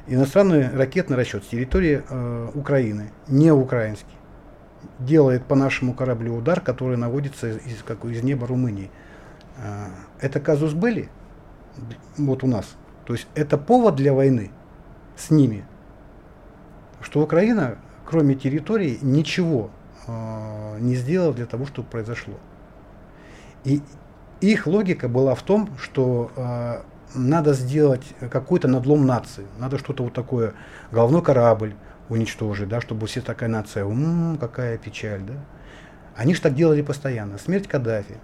иностранный 0.07 0.69
ракетный 0.71 1.17
расчет 1.17 1.45
с 1.45 1.49
территории 1.49 2.03
э, 2.09 2.51
Украины, 2.55 3.13
не 3.29 3.53
украинский, 3.53 4.17
делает 4.99 5.45
по 5.45 5.55
нашему 5.55 5.93
кораблю 5.93 6.37
удар, 6.37 6.61
который 6.61 6.97
наводится 6.97 7.51
из, 7.51 7.83
как, 7.85 8.05
из 8.05 8.23
неба 8.23 8.47
Румынии. 8.47 8.91
Это 10.23 10.41
казус 10.41 10.73
были? 10.73 11.11
Вот 12.17 12.45
у 12.45 12.47
нас. 12.47 12.77
То 13.05 13.15
есть 13.15 13.27
это 13.35 13.59
повод 13.59 13.97
для 13.97 14.13
войны 14.13 14.51
с 15.17 15.31
ними. 15.31 15.65
Что 17.01 17.23
Украина, 17.23 17.79
кроме 18.05 18.35
территории, 18.35 18.99
ничего 19.03 19.71
э, 20.07 20.79
не 20.81 20.95
сделала 20.95 21.33
для 21.33 21.47
того, 21.47 21.67
чтобы 21.67 21.89
произошло. 21.89 22.35
И 23.65 23.83
их 24.41 24.67
логика 24.67 25.09
была 25.09 25.35
в 25.35 25.43
том, 25.43 25.71
что 25.79 26.31
э, 26.37 26.83
надо 27.15 27.53
сделать 27.55 28.05
какой-то 28.31 28.69
надлом 28.69 29.07
нации, 29.07 29.47
надо 29.59 29.79
что-то 29.79 30.05
вот 30.05 30.15
такое, 30.15 30.55
головной 30.93 31.23
корабль 31.23 31.75
уничтожить, 32.09 32.69
да, 32.69 32.81
чтобы 32.81 33.07
все 33.07 33.21
такая 33.21 33.49
нация, 33.49 33.85
ум, 33.85 34.39
какая 34.39 34.79
печаль, 34.79 35.23
да. 35.23 35.35
Они 36.17 36.35
же 36.35 36.41
так 36.41 36.55
делали 36.55 36.83
постоянно. 36.83 37.39
Смерть 37.39 37.69
Каддафи, 37.69 38.17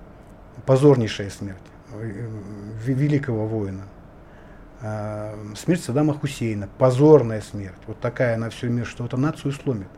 позорнейшая 0.67 1.31
смерть 1.31 1.63
великого 2.85 3.47
воина. 3.47 3.85
Э, 4.83 5.35
смерть 5.57 5.83
Саддама 5.83 6.15
Хусейна, 6.15 6.69
позорная 6.79 7.41
смерть, 7.41 7.79
вот 7.87 7.99
такая 8.01 8.37
на 8.37 8.51
всю 8.51 8.69
мир, 8.69 8.87
что 8.87 9.07
это 9.07 9.17
нацию 9.17 9.53
сломит. 9.53 9.89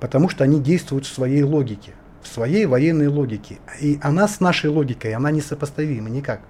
Потому 0.00 0.28
что 0.28 0.44
они 0.44 0.60
действуют 0.60 1.06
в 1.06 1.12
своей 1.12 1.42
логике, 1.42 1.92
в 2.22 2.28
своей 2.28 2.66
военной 2.66 3.08
логике. 3.08 3.58
И 3.80 3.98
она 4.02 4.28
с 4.28 4.40
нашей 4.40 4.70
логикой, 4.70 5.14
она 5.14 5.30
несопоставима 5.30 6.08
никак. 6.08 6.40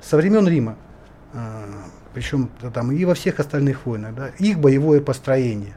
Со 0.00 0.16
времен 0.16 0.48
Рима, 0.48 0.76
э, 1.32 1.64
причем 2.12 2.50
там 2.74 2.92
и 2.92 3.04
во 3.04 3.14
всех 3.14 3.38
остальных 3.38 3.86
войнах, 3.86 4.14
да, 4.14 4.28
их 4.38 4.58
боевое 4.58 5.00
построение. 5.00 5.74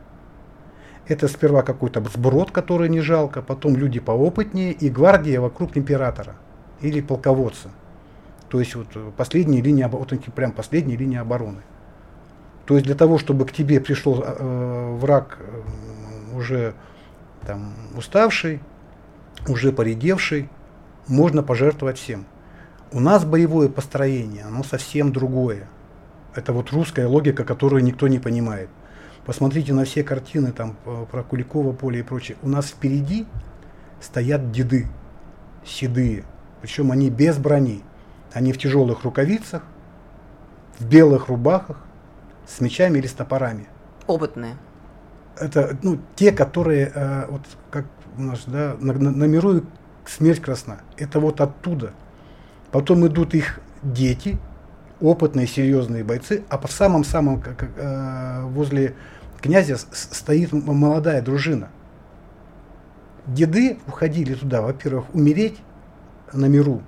Это 1.08 1.28
сперва 1.28 1.62
какой-то 1.62 2.04
сброд, 2.12 2.50
который 2.50 2.90
не 2.90 3.02
жалко, 3.02 3.44
потом 3.44 3.76
люди 3.78 4.00
поопытнее 4.00 4.72
и 4.72 4.90
гвардия 4.90 5.40
вокруг 5.40 5.78
императора 5.78 6.36
или 6.82 7.02
полководца. 7.02 7.70
То 8.50 8.60
есть 8.60 8.76
вот 8.76 8.88
последняя 9.16 9.62
линия, 9.62 9.88
вот 9.88 10.14
прям 10.36 10.52
последняя 10.52 10.96
линия 10.96 11.22
обороны. 11.22 11.62
То 12.66 12.76
есть 12.76 12.86
для 12.86 12.96
того, 12.96 13.18
чтобы 13.18 13.46
к 13.46 13.52
тебе 13.52 13.80
пришел 13.80 14.24
э, 14.26 14.98
враг 15.00 15.38
э, 15.40 16.38
уже 16.38 16.74
там 17.46 17.74
уставший, 17.96 18.60
уже 19.48 19.72
поредевший, 19.72 20.50
можно 21.08 21.44
пожертвовать 21.44 21.98
всем. 21.98 22.26
У 22.92 23.00
нас 23.00 23.24
боевое 23.24 23.70
построение, 23.70 24.44
оно 24.44 24.64
совсем 24.64 25.12
другое. 25.12 25.68
Это 26.34 26.54
вот 26.54 26.72
русская 26.72 27.08
логика, 27.08 27.44
которую 27.44 27.84
никто 27.84 28.08
не 28.08 28.20
понимает. 28.20 28.70
Посмотрите 29.26 29.74
на 29.74 29.86
все 29.86 30.04
картины 30.04 30.52
там 30.52 30.76
э, 30.86 31.06
про 31.10 31.24
Куликово 31.24 31.74
поле 31.74 32.00
и 32.00 32.04
прочее. 32.04 32.38
У 32.42 32.50
нас 32.50 32.68
впереди 32.68 33.26
стоят 34.02 34.52
деды, 34.52 34.88
седые, 35.66 36.24
причем 36.62 36.92
они 36.92 37.10
без 37.10 37.38
брони. 37.38 37.84
Они 38.36 38.52
в 38.52 38.58
тяжелых 38.58 39.06
рукавицах, 39.06 39.64
в 40.78 40.86
белых 40.86 41.30
рубахах, 41.30 41.78
с 42.46 42.60
мечами 42.60 42.98
или 42.98 43.08
с 43.08 43.14
топорами. 43.14 43.68
Опытные. 44.08 44.58
Это 45.40 45.78
ну, 45.82 46.00
те, 46.18 46.34
которые, 46.34 46.92
э, 46.94 47.28
вот 47.30 47.44
как 47.72 47.86
у 48.18 48.22
нас, 48.22 48.44
да, 48.46 48.76
на, 48.82 48.92
на, 48.92 49.12
на 49.12 49.24
миру 49.24 49.62
смерть 50.06 50.42
красна. 50.42 50.80
Это 50.98 51.22
вот 51.22 51.40
оттуда. 51.40 51.94
Потом 52.74 53.08
идут 53.08 53.34
их 53.36 53.62
дети, 53.82 54.38
опытные, 55.00 55.48
серьезные 55.48 56.04
бойцы, 56.04 56.44
а 56.50 56.58
по 56.58 56.68
самом-самом 56.68 57.42
э, 57.42 58.42
возле 58.48 58.96
князя 59.42 59.78
стоит 59.78 60.52
молодая 60.52 61.22
дружина. 61.22 61.70
Деды 63.28 63.80
уходили 63.88 64.34
туда, 64.34 64.62
во-первых, 64.62 65.06
умереть 65.16 65.58
на 66.34 66.48
миру, 66.48 66.82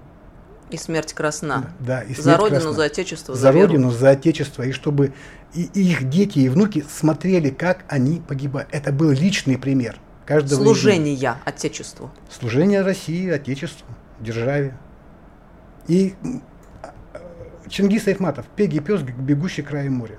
и 0.70 0.78
смерть 0.78 1.14
красна. 1.14 1.72
Да, 1.80 2.02
и 2.02 2.14
смерть 2.14 2.24
за 2.24 2.38
родину, 2.38 2.62
красна. 2.62 2.74
за 2.74 2.84
отечество, 2.84 3.36
за, 3.36 3.42
за 3.42 3.52
родину, 3.52 3.92
за 3.92 4.10
отечество, 4.10 4.64
и 4.64 4.72
чтобы 4.72 5.14
и, 5.54 5.64
их 5.74 6.10
дети 6.10 6.40
и 6.40 6.50
внуки 6.50 6.84
смотрели, 6.90 7.50
как 7.50 7.86
они 7.88 8.22
погибают. 8.26 8.70
Это 8.72 8.92
был 8.92 9.12
личный 9.12 9.58
пример 9.58 10.00
каждого. 10.26 10.62
Служение 10.62 11.38
отечеству. 11.46 12.12
Служение 12.30 12.82
России, 12.82 13.30
отечеству, 13.30 13.88
державе. 14.20 14.78
И 15.88 16.16
Чингис 17.70 18.08
Айтматов, 18.08 18.46
Пеги 18.56 18.80
пес, 18.80 19.02
бегущий 19.02 19.62
краем 19.62 19.94
моря. 19.94 20.18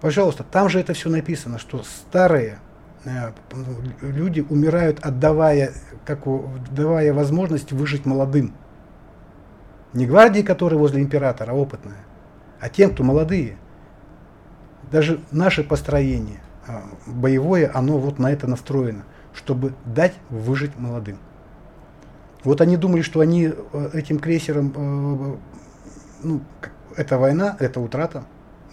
Пожалуйста, 0.00 0.44
там 0.44 0.68
же 0.68 0.80
это 0.80 0.92
все 0.92 1.08
написано, 1.08 1.58
что 1.58 1.82
старые 1.82 2.58
э, 3.04 3.32
люди 4.02 4.44
умирают, 4.48 5.00
отдавая, 5.00 5.72
как, 6.04 6.24
давая 6.70 7.12
возможность 7.14 7.72
выжить 7.72 8.04
молодым. 8.04 8.54
Не 9.92 10.06
гвардии, 10.06 10.42
которые 10.42 10.78
возле 10.78 11.02
императора, 11.02 11.52
опытная, 11.52 12.04
а 12.60 12.68
тем, 12.68 12.92
кто 12.92 13.04
молодые. 13.04 13.56
Даже 14.90 15.20
наше 15.30 15.64
построение 15.64 16.40
а, 16.66 16.84
боевое, 17.06 17.70
оно 17.72 17.98
вот 17.98 18.18
на 18.18 18.32
это 18.32 18.46
настроено, 18.46 19.04
чтобы 19.34 19.74
дать 19.84 20.14
выжить 20.30 20.78
молодым. 20.78 21.18
Вот 22.44 22.60
они 22.60 22.76
думали, 22.76 23.02
что 23.02 23.20
они 23.20 23.52
э, 23.72 23.90
этим 23.92 24.18
крейсером, 24.18 24.72
э, 24.76 25.36
ну, 26.22 26.40
это 26.96 27.18
война, 27.18 27.56
это 27.58 27.80
утрата, 27.80 28.24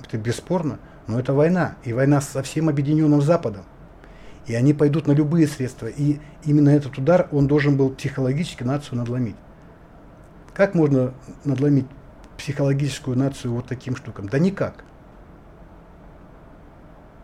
это 0.03 0.17
бесспорно, 0.17 0.79
но 1.07 1.19
это 1.19 1.33
война, 1.33 1.75
и 1.83 1.93
война 1.93 2.21
со 2.21 2.43
всем 2.43 2.69
объединенным 2.69 3.21
Западом. 3.21 3.63
И 4.45 4.55
они 4.55 4.73
пойдут 4.73 5.07
на 5.07 5.13
любые 5.13 5.47
средства, 5.47 5.87
и 5.87 6.19
именно 6.43 6.69
этот 6.69 6.97
удар, 6.97 7.27
он 7.31 7.47
должен 7.47 7.77
был 7.77 7.89
психологически 7.89 8.63
нацию 8.63 8.97
надломить. 8.97 9.35
Как 10.53 10.75
можно 10.75 11.13
надломить 11.45 11.87
психологическую 12.37 13.17
нацию 13.17 13.53
вот 13.53 13.67
таким 13.67 13.95
штукам? 13.95 14.29
Да 14.29 14.39
никак. 14.39 14.83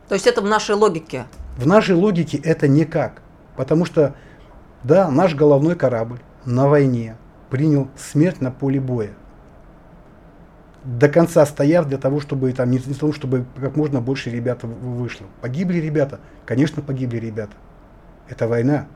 То 0.08 0.16
есть 0.16 0.26
это 0.26 0.42
в 0.42 0.46
нашей 0.46 0.76
логике? 0.76 1.26
В 1.58 1.68
нашей 1.68 1.96
логике 1.96 2.38
это 2.38 2.68
никак. 2.68 3.22
Потому 3.56 3.86
что, 3.86 4.16
да, 4.84 5.12
наш 5.12 5.36
головной 5.36 5.76
корабль 5.76 6.20
на 6.46 6.68
войне 6.68 7.18
принял 7.50 7.90
смерть 7.96 8.42
на 8.42 8.52
поле 8.52 8.80
боя. 8.80 9.12
До 10.84 11.10
конца 11.10 11.46
стояв 11.46 11.88
для 11.88 11.98
того, 11.98 12.22
чтобы 12.22 12.52
там 12.54 12.72
не 12.72 12.80
для 12.80 12.96
того, 12.96 13.12
чтобы 13.12 13.46
как 13.60 13.76
можно 13.76 14.02
больше 14.02 14.32
ребят 14.32 14.64
вышло. 14.64 15.28
Погибли 15.42 15.78
ребята? 15.78 16.20
Конечно, 16.46 16.82
погибли 16.82 17.18
ребята. 17.18 17.54
Это 18.28 18.48
война. 18.48 18.88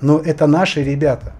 Но 0.00 0.18
это 0.18 0.46
наши 0.46 0.84
ребята. 0.84 1.32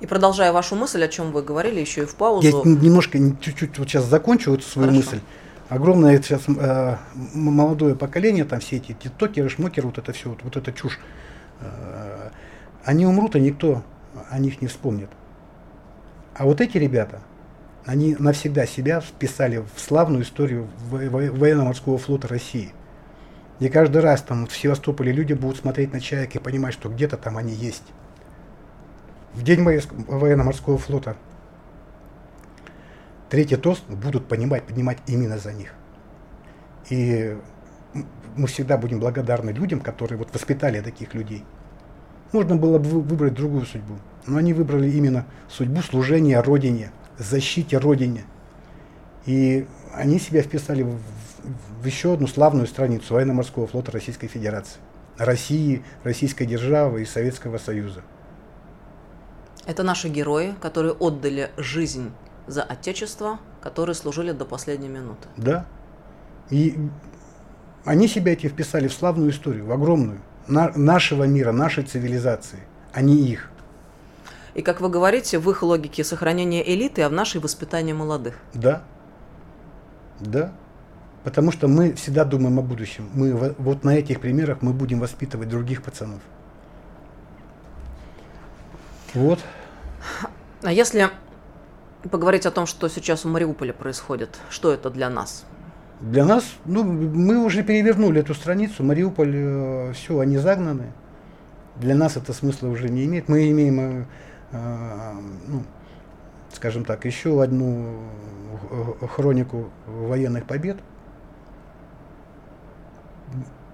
И 0.00 0.06
продолжая 0.06 0.52
вашу 0.52 0.76
мысль, 0.76 1.02
о 1.02 1.08
чем 1.08 1.32
вы 1.32 1.42
говорили 1.42 1.80
еще 1.80 2.02
и 2.02 2.06
в 2.06 2.14
паузу. 2.14 2.46
Я 2.46 2.52
немножко, 2.52 3.18
чуть-чуть 3.40 3.78
вот 3.78 3.88
сейчас 3.88 4.04
закончу 4.04 4.50
вот 4.50 4.62
свою 4.64 4.90
Хорошо. 4.90 5.10
мысль. 5.10 5.20
Огромное 5.68 6.20
сейчас 6.20 6.42
э, 6.46 6.96
молодое 7.34 7.94
поколение, 7.94 8.44
там 8.44 8.60
все 8.60 8.76
эти 8.76 8.92
тиктокеры, 8.92 9.48
шмокеры, 9.48 9.86
вот 9.86 9.98
это 9.98 10.12
все, 10.12 10.28
вот, 10.28 10.40
вот 10.42 10.56
эта 10.56 10.72
чушь. 10.72 10.98
Э, 11.60 12.30
они 12.84 13.06
умрут, 13.06 13.34
а 13.34 13.38
никто 13.38 13.82
о 14.30 14.38
них 14.38 14.60
не 14.60 14.68
вспомнит. 14.68 15.08
А 16.36 16.44
вот 16.44 16.60
эти 16.60 16.76
ребята, 16.76 17.20
они 17.86 18.16
навсегда 18.18 18.66
себя 18.66 19.00
вписали 19.00 19.64
в 19.74 19.80
славную 19.80 20.24
историю 20.24 20.68
военно-морского 20.90 21.96
флота 21.98 22.28
России. 22.28 22.72
И 23.60 23.68
каждый 23.68 24.02
раз 24.02 24.22
там 24.22 24.46
в 24.46 24.56
Севастополе 24.56 25.12
люди 25.12 25.32
будут 25.32 25.58
смотреть 25.58 25.92
на 25.92 26.00
чаек 26.00 26.34
и 26.34 26.38
понимать, 26.38 26.74
что 26.74 26.88
где-то 26.88 27.16
там 27.16 27.38
они 27.38 27.54
есть 27.54 27.84
в 29.34 29.42
день 29.42 29.62
военно-морского 29.62 30.78
флота. 30.78 31.16
Третий 33.28 33.56
тост 33.56 33.84
будут 33.88 34.28
понимать, 34.28 34.64
поднимать 34.64 34.98
именно 35.06 35.38
за 35.38 35.52
них. 35.52 35.74
И 36.88 37.36
мы 38.36 38.46
всегда 38.46 38.78
будем 38.78 39.00
благодарны 39.00 39.50
людям, 39.50 39.80
которые 39.80 40.18
вот 40.18 40.32
воспитали 40.32 40.80
таких 40.80 41.14
людей. 41.14 41.44
Можно 42.32 42.56
было 42.56 42.78
бы 42.78 43.00
выбрать 43.00 43.34
другую 43.34 43.64
судьбу, 43.64 43.94
но 44.26 44.38
они 44.38 44.52
выбрали 44.52 44.90
именно 44.90 45.26
судьбу 45.48 45.82
служения 45.82 46.40
Родине, 46.40 46.90
защите 47.18 47.78
Родине. 47.78 48.24
И 49.26 49.66
они 49.92 50.18
себя 50.18 50.42
вписали 50.42 50.82
в, 50.82 50.98
в 51.80 51.84
еще 51.84 52.14
одну 52.14 52.26
славную 52.26 52.66
страницу 52.66 53.14
военно-морского 53.14 53.66
флота 53.66 53.92
Российской 53.92 54.26
Федерации. 54.26 54.80
России, 55.16 55.84
Российской 56.02 56.44
державы 56.44 57.02
и 57.02 57.04
Советского 57.04 57.58
Союза. 57.58 58.02
Это 59.66 59.82
наши 59.82 60.08
герои, 60.08 60.54
которые 60.60 60.92
отдали 60.94 61.50
жизнь 61.56 62.10
за 62.46 62.62
Отечество, 62.62 63.38
которые 63.62 63.94
служили 63.94 64.32
до 64.32 64.44
последней 64.44 64.88
минуты. 64.88 65.28
Да. 65.36 65.66
И 66.50 66.78
они 67.84 68.08
себя 68.08 68.32
эти 68.32 68.46
вписали 68.48 68.88
в 68.88 68.92
славную 68.92 69.30
историю, 69.30 69.66
в 69.66 69.72
огромную, 69.72 70.20
на, 70.46 70.72
нашего 70.74 71.24
мира, 71.24 71.52
нашей 71.52 71.84
цивилизации, 71.84 72.60
а 72.92 73.00
не 73.00 73.16
их. 73.16 73.50
И, 74.54 74.62
как 74.62 74.80
вы 74.80 74.88
говорите, 74.88 75.38
в 75.38 75.50
их 75.50 75.62
логике 75.62 76.04
сохранения 76.04 76.62
элиты, 76.62 77.02
а 77.02 77.08
в 77.08 77.12
нашей 77.12 77.40
воспитание 77.40 77.94
молодых. 77.94 78.36
Да. 78.52 78.82
Да. 80.20 80.52
Потому 81.24 81.50
что 81.50 81.66
мы 81.66 81.94
всегда 81.94 82.24
думаем 82.24 82.58
о 82.58 82.62
будущем. 82.62 83.08
Мы 83.14 83.54
вот 83.58 83.82
на 83.82 83.96
этих 83.96 84.20
примерах 84.20 84.58
мы 84.60 84.72
будем 84.72 85.00
воспитывать 85.00 85.48
других 85.48 85.82
пацанов. 85.82 86.20
Вот. 89.14 89.38
А 90.62 90.72
если 90.72 91.08
поговорить 92.10 92.46
о 92.46 92.50
том, 92.50 92.66
что 92.66 92.88
сейчас 92.88 93.24
в 93.24 93.28
Мариуполе 93.28 93.72
происходит, 93.72 94.38
что 94.50 94.72
это 94.72 94.90
для 94.90 95.08
нас? 95.08 95.44
Для 96.00 96.24
нас, 96.24 96.44
ну, 96.64 96.82
мы 96.82 97.44
уже 97.44 97.62
перевернули 97.62 98.20
эту 98.20 98.34
страницу. 98.34 98.82
Мариуполь, 98.82 99.32
э, 99.34 99.92
все, 99.94 100.18
они 100.18 100.36
загнаны. 100.36 100.92
Для 101.76 101.94
нас 101.94 102.16
это 102.16 102.32
смысла 102.32 102.68
уже 102.68 102.88
не 102.88 103.04
имеет. 103.04 103.28
Мы 103.28 103.50
имеем, 103.50 103.80
э, 103.80 104.04
э, 104.50 105.12
ну, 105.46 105.62
скажем 106.52 106.84
так, 106.84 107.04
еще 107.04 107.42
одну 107.42 108.00
хронику 109.14 109.70
военных 109.86 110.46
побед. 110.46 110.78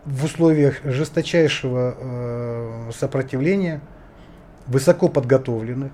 В 0.05 0.25
условиях 0.25 0.85
жесточайшего 0.85 1.95
э, 1.99 2.91
сопротивления– 2.93 3.81
высоко 4.67 5.09
подготовленных, 5.09 5.93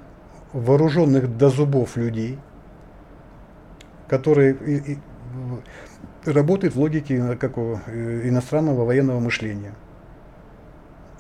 вооруженных 0.53 1.37
до 1.37 1.49
зубов 1.49 1.97
людей, 1.97 2.39
который 4.09 4.53
и, 4.53 4.93
и, 4.93 4.99
работает 6.25 6.75
в 6.75 6.81
логике 6.81 7.37
какого, 7.37 7.81
иностранного 7.89 8.85
военного 8.85 9.21
мышления. 9.21 9.75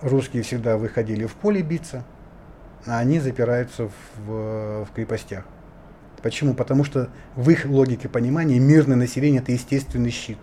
Русские 0.03 0.43
всегда 0.43 0.77
выходили 0.77 1.27
в 1.27 1.35
поле 1.35 1.63
биться, 1.63 2.05
а 2.87 2.99
они 2.99 3.19
запираются 3.19 3.89
в, 4.27 4.85
в 4.85 4.89
крепостях. 4.95 5.45
Почему? 6.23 6.55
Потому 6.55 6.85
что 6.85 7.09
в 7.35 7.49
их 7.51 7.67
логике 7.67 8.09
понимания 8.09 8.59
мирное 8.59 8.97
население 8.97 9.41
это 9.41 9.53
естественный 9.53 10.11
щит. 10.11 10.39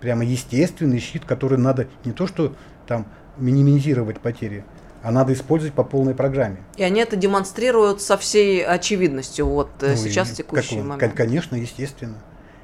Прямо 0.00 0.24
естественный 0.24 0.98
щит, 0.98 1.24
который 1.24 1.58
надо 1.58 1.88
не 2.04 2.12
то 2.12 2.26
что 2.26 2.54
там 2.86 3.06
минимизировать 3.36 4.20
потери, 4.20 4.64
а 5.02 5.10
надо 5.10 5.32
использовать 5.32 5.74
по 5.74 5.82
полной 5.82 6.14
программе. 6.14 6.58
И 6.76 6.82
они 6.82 7.00
это 7.00 7.16
демонстрируют 7.16 8.00
со 8.00 8.16
всей 8.16 8.64
очевидностью 8.64 9.46
вот 9.46 9.70
э, 9.80 9.90
ну, 9.90 9.96
сейчас 9.96 10.28
в 10.28 10.36
текущий 10.36 10.76
как, 10.76 10.84
момент. 10.84 11.14
Конечно, 11.14 11.56
естественно. 11.56 12.18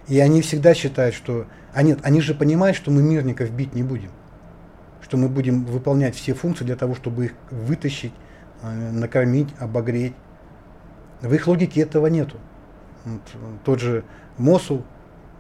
И 0.07 0.18
они 0.20 0.40
всегда 0.40 0.72
считают, 0.72 1.14
что... 1.14 1.46
Они, 1.74 1.96
они 2.03 2.20
же 2.20 2.35
понимают, 2.35 2.77
что 2.77 2.90
мы 2.90 3.03
мирников 3.03 3.51
бить 3.51 3.74
не 3.74 3.83
будем. 3.83 4.11
Что 5.03 5.16
мы 5.16 5.29
будем 5.29 5.64
выполнять 5.64 6.14
все 6.14 6.33
функции 6.33 6.64
для 6.64 6.77
того, 6.77 6.94
чтобы 6.94 7.27
их 7.27 7.33
вытащить, 7.51 8.14
э, 8.62 8.90
накормить, 8.92 9.48
обогреть. 9.59 10.14
В 11.20 11.35
их 11.35 11.46
логике 11.48 11.81
этого 11.81 12.07
нету. 12.07 12.37
Вот, 13.05 13.22
тот 13.64 13.81
же 13.81 14.05
Мосул, 14.37 14.85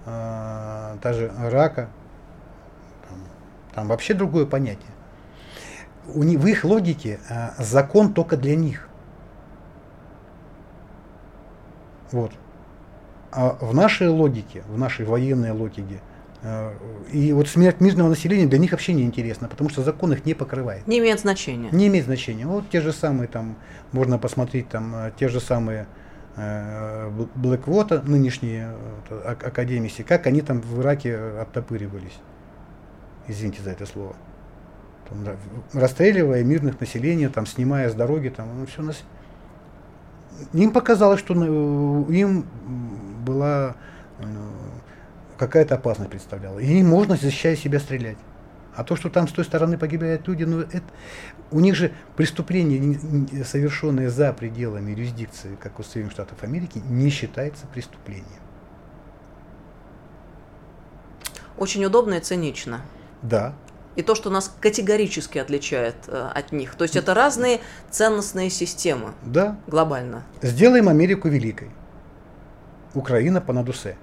э, 0.04 0.96
та 1.00 1.12
же 1.12 1.32
Рака, 1.38 1.90
там, 3.08 3.18
там 3.72 3.88
вообще 3.88 4.14
другое 4.14 4.46
понятие 4.46 4.90
у 6.14 6.22
них, 6.22 6.40
в 6.40 6.46
их 6.46 6.64
логике 6.64 7.20
э, 7.28 7.50
закон 7.58 8.12
только 8.12 8.36
для 8.36 8.56
них. 8.56 8.88
Вот. 12.10 12.32
А 13.30 13.56
в 13.60 13.74
нашей 13.74 14.08
логике, 14.08 14.62
в 14.68 14.78
нашей 14.78 15.04
военной 15.04 15.50
логике, 15.50 16.00
э, 16.42 16.72
и 17.12 17.32
вот 17.32 17.48
смерть 17.48 17.80
мирного 17.80 18.08
населения 18.08 18.46
для 18.46 18.58
них 18.58 18.72
вообще 18.72 18.94
не 18.94 19.02
интересна, 19.02 19.48
потому 19.48 19.68
что 19.70 19.82
закон 19.82 20.12
их 20.12 20.24
не 20.24 20.34
покрывает. 20.34 20.86
Не 20.86 20.98
имеет 20.98 21.20
значения. 21.20 21.68
Не 21.72 21.88
имеет 21.88 22.06
значения. 22.06 22.46
Вот 22.46 22.70
те 22.70 22.80
же 22.80 22.92
самые 22.92 23.28
там, 23.28 23.56
можно 23.92 24.18
посмотреть 24.18 24.68
там, 24.68 24.94
э, 24.94 25.12
те 25.18 25.28
же 25.28 25.40
самые 25.40 25.86
Блэквота, 27.34 28.00
нынешние 28.02 28.72
академики, 29.10 30.02
как 30.02 30.28
они 30.28 30.40
там 30.40 30.60
в 30.60 30.80
Ираке 30.80 31.16
оттопыривались. 31.16 32.16
Извините 33.26 33.60
за 33.64 33.70
это 33.70 33.86
слово 33.86 34.14
там, 35.08 35.24
да, 35.24 35.36
расстреливая 35.72 36.44
мирных 36.44 36.80
населения, 36.80 37.28
там, 37.28 37.46
снимая 37.46 37.90
с 37.90 37.94
дороги, 37.94 38.28
там, 38.28 38.48
ну, 38.58 38.66
все 38.66 38.82
нас... 38.82 39.02
Им 40.52 40.70
показалось, 40.70 41.18
что 41.18 41.34
ну, 41.34 42.08
им 42.10 42.44
была 43.24 43.74
ну, 44.20 44.50
какая-то 45.36 45.74
опасность 45.74 46.10
представляла. 46.10 46.58
И 46.58 46.66
им 46.66 46.88
можно, 46.88 47.16
защищая 47.16 47.56
себя, 47.56 47.80
стрелять. 47.80 48.18
А 48.76 48.84
то, 48.84 48.94
что 48.94 49.10
там 49.10 49.26
с 49.26 49.32
той 49.32 49.44
стороны 49.44 49.76
погибают 49.76 50.28
люди, 50.28 50.44
ну, 50.44 50.60
это, 50.60 50.84
у 51.50 51.58
них 51.58 51.74
же 51.74 51.92
преступления, 52.14 53.44
совершенные 53.44 54.08
за 54.08 54.32
пределами 54.32 54.92
юрисдикции, 54.92 55.56
как 55.60 55.80
у 55.80 55.82
Соединенных 55.82 56.12
Штатов 56.12 56.42
Америки, 56.44 56.80
не 56.88 57.10
считается 57.10 57.66
преступлением. 57.66 58.24
Очень 61.56 61.84
удобно 61.84 62.14
и 62.14 62.20
цинично. 62.20 62.82
Да, 63.20 63.52
и 63.98 64.02
то, 64.02 64.14
что 64.14 64.30
нас 64.30 64.54
категорически 64.60 65.38
отличает 65.38 65.96
э, 66.06 66.30
от 66.32 66.52
них. 66.52 66.76
То 66.76 66.84
есть 66.84 66.94
это 66.94 67.14
разные 67.14 67.58
ценностные 67.90 68.48
системы. 68.48 69.12
Да. 69.24 69.58
Глобально. 69.66 70.22
Сделаем 70.40 70.88
Америку 70.88 71.28
великой. 71.28 71.70
Украина 72.94 73.40
по 73.40 73.52
надусе. 73.52 73.96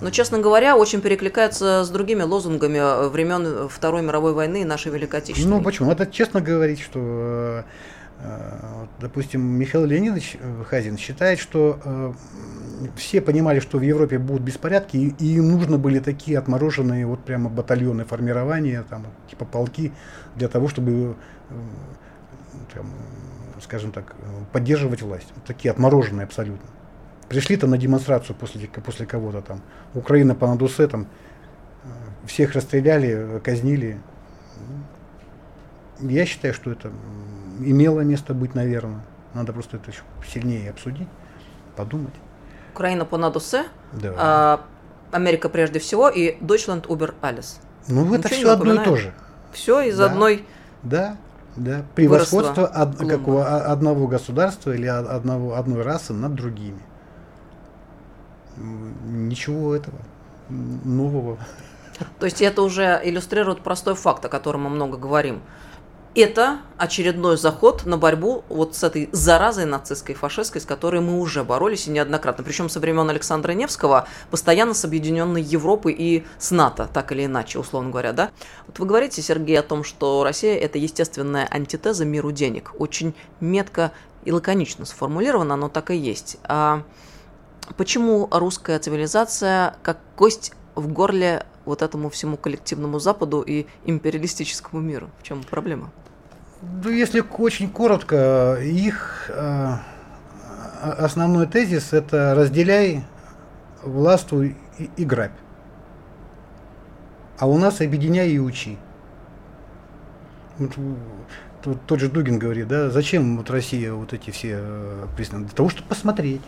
Но, 0.00 0.10
честно 0.10 0.38
говоря, 0.38 0.76
очень 0.76 1.00
перекликается 1.00 1.84
с 1.84 1.90
другими 1.90 2.22
лозунгами 2.22 3.08
времен 3.08 3.68
Второй 3.68 4.02
мировой 4.02 4.32
войны 4.34 4.62
и 4.62 4.64
нашей 4.64 4.92
Великой 4.92 5.20
Отечественной. 5.20 5.58
Ну 5.58 5.64
почему? 5.64 5.88
Надо 5.88 6.06
честно 6.06 6.40
говорить, 6.40 6.80
что 6.80 7.00
Э, 7.00 7.62
допустим, 9.00 9.40
Михаил 9.40 9.86
Леонидович 9.86 10.36
э, 10.38 10.64
Хазин 10.68 10.98
считает, 10.98 11.38
что 11.38 11.80
э, 11.82 12.12
все 12.96 13.20
понимали, 13.20 13.60
что 13.60 13.78
в 13.78 13.82
Европе 13.82 14.18
будут 14.18 14.42
беспорядки, 14.42 14.96
и, 14.96 15.34
им 15.36 15.50
нужны 15.50 15.78
были 15.78 16.00
такие 16.00 16.38
отмороженные 16.38 17.06
вот 17.06 17.24
прямо 17.24 17.48
батальоны 17.48 18.04
формирования, 18.04 18.84
там, 18.88 19.06
типа 19.28 19.44
полки, 19.44 19.92
для 20.36 20.48
того, 20.48 20.68
чтобы, 20.68 21.16
там, 22.74 22.86
скажем 23.62 23.92
так, 23.92 24.14
поддерживать 24.52 25.02
власть. 25.02 25.28
Вот 25.34 25.44
такие 25.44 25.70
отмороженные 25.70 26.24
абсолютно. 26.24 26.68
Пришли 27.28 27.56
там 27.56 27.70
на 27.70 27.78
демонстрацию 27.78 28.36
после, 28.36 28.66
после 28.68 29.06
кого-то 29.06 29.40
там, 29.40 29.62
Украина 29.94 30.34
по 30.34 30.46
Надусе, 30.46 30.86
там, 30.88 31.06
всех 32.26 32.52
расстреляли, 32.52 33.40
казнили. 33.42 33.98
Я 36.00 36.26
считаю, 36.26 36.54
что 36.54 36.72
это 36.72 36.90
имело 37.62 38.00
место 38.00 38.34
быть, 38.34 38.54
наверное. 38.54 39.04
Надо 39.34 39.52
просто 39.52 39.76
это 39.76 39.90
еще 39.90 40.02
сильнее 40.26 40.70
обсудить, 40.70 41.08
подумать. 41.76 42.14
Украина 42.72 43.04
по 43.04 43.16
надусе, 43.16 43.64
да. 43.92 44.14
а, 44.16 44.60
Америка 45.12 45.48
прежде 45.48 45.78
всего 45.78 46.08
и 46.08 46.36
Deutschland 46.40 46.86
über 46.88 47.14
alles. 47.20 47.60
Ну, 47.88 48.02
Ничего 48.02 48.16
это 48.16 48.28
все 48.28 48.50
одно 48.50 48.74
и 48.74 48.84
то 48.84 48.96
же. 48.96 49.14
Все 49.52 49.80
из 49.82 49.98
да. 49.98 50.06
одной. 50.06 50.44
Да, 50.82 51.16
да. 51.56 51.84
Превосходство 51.94 52.66
од, 52.66 52.96
какого, 52.96 53.44
одного 53.64 54.06
государства 54.06 54.72
или 54.72 54.86
одного, 54.86 55.54
одной 55.54 55.82
расы 55.82 56.12
над 56.12 56.34
другими. 56.34 56.80
Ничего 58.56 59.74
этого 59.74 59.98
нового. 60.48 61.38
То 62.18 62.26
есть 62.26 62.40
это 62.40 62.62
уже 62.62 63.00
иллюстрирует 63.02 63.62
простой 63.62 63.94
факт, 63.94 64.24
о 64.24 64.28
котором 64.28 64.62
мы 64.62 64.70
много 64.70 64.96
говорим 64.96 65.40
это 66.14 66.58
очередной 66.76 67.36
заход 67.36 67.86
на 67.86 67.96
борьбу 67.96 68.44
вот 68.48 68.74
с 68.74 68.82
этой 68.82 69.08
заразой 69.12 69.64
нацистской, 69.64 70.14
фашистской, 70.14 70.60
с 70.60 70.64
которой 70.64 71.00
мы 71.00 71.20
уже 71.20 71.44
боролись 71.44 71.86
и 71.86 71.90
неоднократно. 71.90 72.42
Причем 72.42 72.68
со 72.68 72.80
времен 72.80 73.08
Александра 73.08 73.52
Невского 73.52 74.08
постоянно 74.30 74.74
с 74.74 74.84
объединенной 74.84 75.42
Европой 75.42 75.92
и 75.92 76.24
с 76.38 76.50
НАТО, 76.50 76.88
так 76.92 77.12
или 77.12 77.26
иначе, 77.26 77.58
условно 77.58 77.90
говоря, 77.90 78.12
да? 78.12 78.30
Вот 78.66 78.78
вы 78.78 78.86
говорите, 78.86 79.22
Сергей, 79.22 79.58
о 79.58 79.62
том, 79.62 79.84
что 79.84 80.24
Россия– 80.24 80.56
это 80.58 80.78
естественная 80.78 81.46
антитеза 81.50 82.04
миру 82.04 82.32
денег. 82.32 82.72
Очень 82.78 83.14
метко 83.40 83.92
и 84.24 84.32
лаконично 84.32 84.84
сформулировано, 84.86 85.54
оно 85.54 85.68
так 85.68 85.90
и 85.90 85.96
есть. 85.96 86.38
А 86.44 86.82
почему 87.76 88.28
русская 88.32 88.78
цивилизация 88.78 89.76
как 89.82 89.98
кость 90.16 90.52
в 90.74 90.88
горле 90.92 91.46
вот 91.64 91.82
этому 91.82 92.10
всему 92.10 92.36
коллективному 92.36 92.98
Западу 92.98 93.42
и 93.42 93.66
империалистическому 93.84 94.80
миру? 94.80 95.10
В 95.20 95.22
чем 95.22 95.42
проблема? 95.44 95.92
Ну, 96.62 96.90
если 96.90 97.20
очень 97.20 97.70
коротко, 97.70 98.58
их 98.60 99.30
э, 99.30 99.76
основной 100.82 101.46
тезис 101.46 101.94
это 101.94 102.34
разделяй, 102.34 103.04
властвуй 103.82 104.56
и, 104.78 104.90
и 104.96 105.04
грабь. 105.04 105.32
А 107.38 107.46
у 107.46 107.56
нас 107.56 107.80
объединяй 107.80 108.28
и 108.28 108.38
учи. 108.38 108.76
Вот, 110.58 110.72
тот, 111.62 111.80
тот 111.86 112.00
же 112.00 112.10
Дугин 112.10 112.38
говорит, 112.38 112.68
да, 112.68 112.90
зачем 112.90 113.38
вот 113.38 113.48
Россия 113.50 113.94
вот 113.94 114.12
эти 114.12 114.30
все 114.30 114.58
э, 114.60 115.06
признаны? 115.16 115.46
Для 115.46 115.54
того, 115.54 115.70
чтобы 115.70 115.88
посмотреть. 115.88 116.42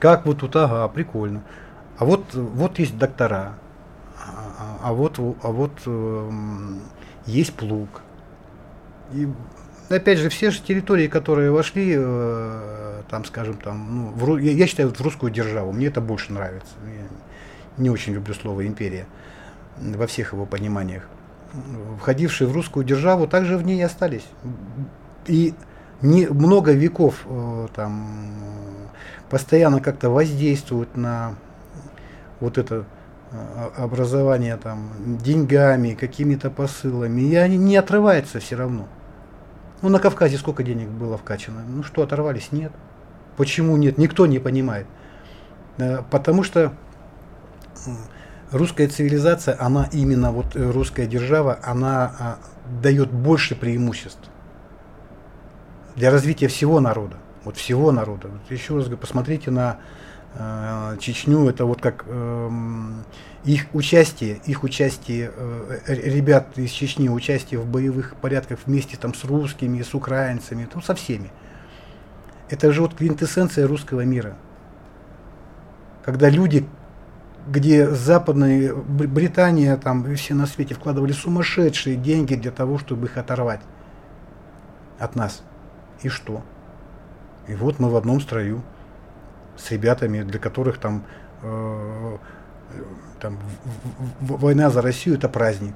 Как 0.00 0.26
вот 0.26 0.40
тут, 0.40 0.56
ага, 0.56 0.88
прикольно. 0.88 1.44
А 1.98 2.04
вот, 2.04 2.34
вот 2.34 2.80
есть 2.80 2.98
доктора, 2.98 3.54
а, 4.18 4.78
а 4.82 4.92
вот, 4.92 5.20
а 5.20 5.48
вот 5.52 5.72
э, 5.86 6.30
есть 7.26 7.54
плуг, 7.54 8.02
и 9.12 9.28
опять 9.88 10.18
же, 10.18 10.28
все 10.28 10.50
же 10.50 10.60
территории, 10.60 11.08
которые 11.08 11.50
вошли, 11.50 11.94
э, 11.96 13.02
там, 13.10 13.24
скажем, 13.24 13.56
там, 13.56 13.86
ну, 13.90 14.10
в, 14.10 14.38
я, 14.38 14.52
я 14.52 14.66
считаю, 14.66 14.90
в 14.90 15.00
русскую 15.00 15.30
державу, 15.30 15.72
мне 15.72 15.86
это 15.86 16.00
больше 16.00 16.32
нравится. 16.32 16.72
Я 16.86 17.06
не 17.82 17.90
очень 17.90 18.14
люблю 18.14 18.34
слово 18.34 18.66
империя 18.66 19.06
во 19.78 20.06
всех 20.06 20.32
его 20.32 20.46
пониманиях. 20.46 21.04
Входившие 22.00 22.48
в 22.48 22.52
русскую 22.52 22.84
державу 22.84 23.26
также 23.26 23.56
в 23.56 23.62
ней 23.62 23.84
остались. 23.84 24.26
И 25.26 25.54
не, 26.02 26.26
много 26.26 26.72
веков 26.72 27.24
э, 27.26 27.68
там 27.74 28.08
постоянно 29.30 29.80
как-то 29.80 30.10
воздействуют 30.10 30.96
на 30.96 31.34
вот 32.40 32.58
это 32.58 32.84
Образование 33.76 34.56
там 34.56 34.90
деньгами, 35.22 35.94
какими-то 35.94 36.50
посылами, 36.50 37.20
и 37.22 37.56
не 37.56 37.76
отрываются 37.76 38.38
все 38.40 38.56
равно. 38.56 38.86
Ну, 39.82 39.88
на 39.88 39.98
Кавказе 39.98 40.38
сколько 40.38 40.62
денег 40.62 40.88
было 40.88 41.18
вкачано? 41.18 41.62
Ну 41.66 41.82
что, 41.82 42.02
оторвались? 42.02 42.52
Нет. 42.52 42.72
Почему 43.36 43.76
нет? 43.76 43.98
Никто 43.98 44.26
не 44.26 44.38
понимает. 44.38 44.86
Э, 45.78 46.02
потому 46.10 46.42
что 46.42 46.72
русская 48.50 48.88
цивилизация, 48.88 49.56
она 49.58 49.88
именно 49.92 50.32
вот 50.32 50.56
э, 50.56 50.70
русская 50.70 51.06
держава, 51.06 51.58
она 51.62 52.14
а, 52.18 52.38
дает 52.82 53.10
больше 53.10 53.56
преимуществ 53.56 54.30
для 55.96 56.10
развития 56.10 56.48
всего 56.48 56.80
народа. 56.80 57.16
Вот 57.44 57.56
всего 57.56 57.92
народа. 57.92 58.28
Вот 58.28 58.50
еще 58.50 58.76
раз 58.76 58.84
говорю, 58.84 58.98
посмотрите 58.98 59.50
на 59.50 59.78
Чечню, 60.98 61.48
это 61.48 61.64
вот 61.64 61.80
как 61.80 62.04
э, 62.08 62.50
их 63.44 63.66
участие, 63.72 64.40
их 64.46 64.64
участие 64.64 65.30
э, 65.36 65.78
ребят 65.86 66.58
из 66.58 66.70
Чечни, 66.70 67.08
участие 67.08 67.60
в 67.60 67.66
боевых 67.66 68.16
порядках 68.16 68.58
вместе 68.66 68.96
там 68.96 69.14
с 69.14 69.24
русскими, 69.24 69.80
с 69.82 69.94
украинцами, 69.94 70.68
ну 70.74 70.80
со 70.80 70.96
всеми. 70.96 71.30
Это 72.50 72.72
же 72.72 72.82
вот 72.82 72.94
квинтэссенция 72.94 73.68
русского 73.68 74.00
мира. 74.00 74.36
Когда 76.04 76.28
люди, 76.30 76.66
где 77.46 77.88
западная 77.88 78.74
Британия 78.74 79.76
там 79.76 80.04
и 80.10 80.16
все 80.16 80.34
на 80.34 80.46
свете 80.46 80.74
вкладывали 80.74 81.12
сумасшедшие 81.12 81.94
деньги 81.94 82.34
для 82.34 82.50
того, 82.50 82.78
чтобы 82.78 83.06
их 83.06 83.16
оторвать 83.18 83.60
от 84.98 85.14
нас. 85.14 85.42
И 86.02 86.08
что? 86.08 86.42
И 87.46 87.54
вот 87.54 87.78
мы 87.78 87.88
в 87.88 87.96
одном 87.96 88.20
строю 88.20 88.62
с 89.56 89.70
ребятами, 89.70 90.22
для 90.22 90.38
которых 90.38 90.78
там, 90.78 91.04
э, 91.42 92.16
там 93.20 93.38
в, 94.20 94.26
в, 94.26 94.40
война 94.40 94.70
за 94.70 94.82
Россию 94.82 95.16
это 95.16 95.28
праздник. 95.28 95.74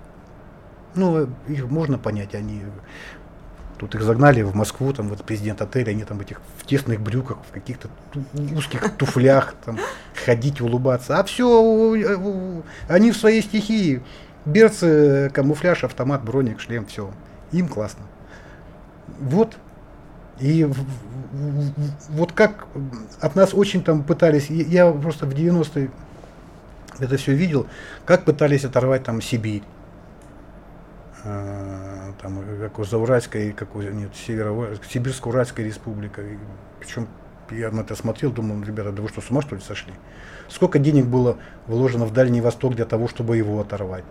Ну, 0.94 1.28
их 1.46 1.66
можно 1.66 1.98
понять, 1.98 2.34
они 2.34 2.62
Тут 3.78 3.94
их 3.94 4.02
загнали 4.02 4.42
в 4.42 4.54
Москву, 4.56 4.92
там 4.92 5.08
вот 5.08 5.24
президент 5.24 5.62
отеля, 5.62 5.90
они 5.90 6.02
там 6.02 6.18
в 6.18 6.20
этих 6.20 6.40
в 6.58 6.66
тесных 6.66 7.00
брюках, 7.00 7.38
в 7.48 7.52
каких-то 7.52 7.88
узких 8.34 8.90
туфлях, 8.96 9.54
там 9.64 9.78
ходить, 10.24 10.60
улыбаться. 10.60 11.18
А 11.18 11.24
все, 11.24 12.62
они 12.88 13.12
в 13.12 13.16
своей 13.16 13.40
стихии. 13.40 14.02
Берцы, 14.44 15.30
камуфляж, 15.32 15.84
автомат, 15.84 16.24
броник, 16.24 16.60
шлем, 16.60 16.86
все. 16.86 17.12
Им 17.52 17.68
классно. 17.68 18.04
Вот. 19.20 19.56
И 20.40 20.68
вот 22.10 22.32
как 22.32 22.66
от 23.20 23.34
нас 23.34 23.54
очень 23.54 23.82
там 23.82 24.02
пытались, 24.02 24.50
я 24.50 24.90
просто 24.90 25.26
в 25.26 25.30
90-е 25.30 25.90
это 26.98 27.16
все 27.16 27.32
видел, 27.34 27.66
как 28.04 28.24
пытались 28.24 28.64
оторвать 28.64 29.04
там 29.04 29.20
Сибирь 29.22 29.62
Э, 31.24 32.12
там, 32.22 32.42
как 32.60 32.78
у 32.78 32.84
Зауральской, 32.84 33.52
как 33.52 33.74
нет, 33.74 34.10
Северо, 34.14 34.50
Сибирско-Уральская 34.90 35.64
республика. 35.64 36.22
И, 36.22 36.38
причем 36.80 37.08
я 37.50 37.70
на 37.70 37.80
это 37.80 37.96
смотрел, 37.96 38.30
думал, 38.30 38.62
ребята, 38.62 38.92
да 38.92 39.02
вы 39.02 39.08
что, 39.08 39.20
с 39.20 39.30
ума 39.30 39.42
что 39.42 39.56
ли 39.56 39.60
сошли? 39.60 39.92
Сколько 40.48 40.78
денег 40.78 41.06
было 41.06 41.38
вложено 41.66 42.06
в 42.06 42.12
Дальний 42.12 42.40
Восток 42.40 42.76
для 42.76 42.84
того, 42.84 43.08
чтобы 43.08 43.36
его 43.36 43.60
оторвать? 43.60 44.04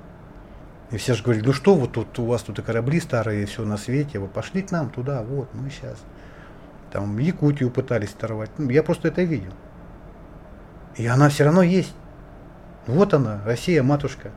И 0.92 0.98
все 0.98 1.14
же 1.14 1.24
говорили, 1.24 1.46
ну 1.46 1.54
что 1.54 1.76
вот 1.76 1.92
тут 1.94 2.18
у 2.20 2.26
вас 2.26 2.44
тут 2.44 2.60
и 2.60 2.62
корабли 2.62 3.00
старые, 3.00 3.44
и 3.44 3.46
все 3.46 3.66
на 3.66 3.78
свете, 3.78 4.20
вы 4.20 4.28
пошли 4.28 4.62
к 4.62 4.72
нам 4.72 4.90
туда, 4.90 5.22
вот, 5.22 5.50
мы 5.54 5.70
сейчас. 5.70 5.98
Там 6.92 7.18
Якутию 7.18 7.70
пытались 7.70 8.14
оторвать. 8.14 8.50
Ну, 8.58 8.70
я 8.70 8.84
просто 8.84 9.10
это 9.10 9.22
видел. 9.24 9.52
И 10.96 11.06
она 11.06 11.28
все 11.30 11.44
равно 11.44 11.62
есть. 11.62 11.94
Вот 12.88 13.14
она, 13.14 13.42
Россия, 13.46 13.84
матушка, 13.84 14.32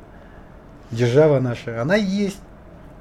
держава 0.91 1.39
наша, 1.39 1.81
она 1.81 1.95
есть. 1.95 2.41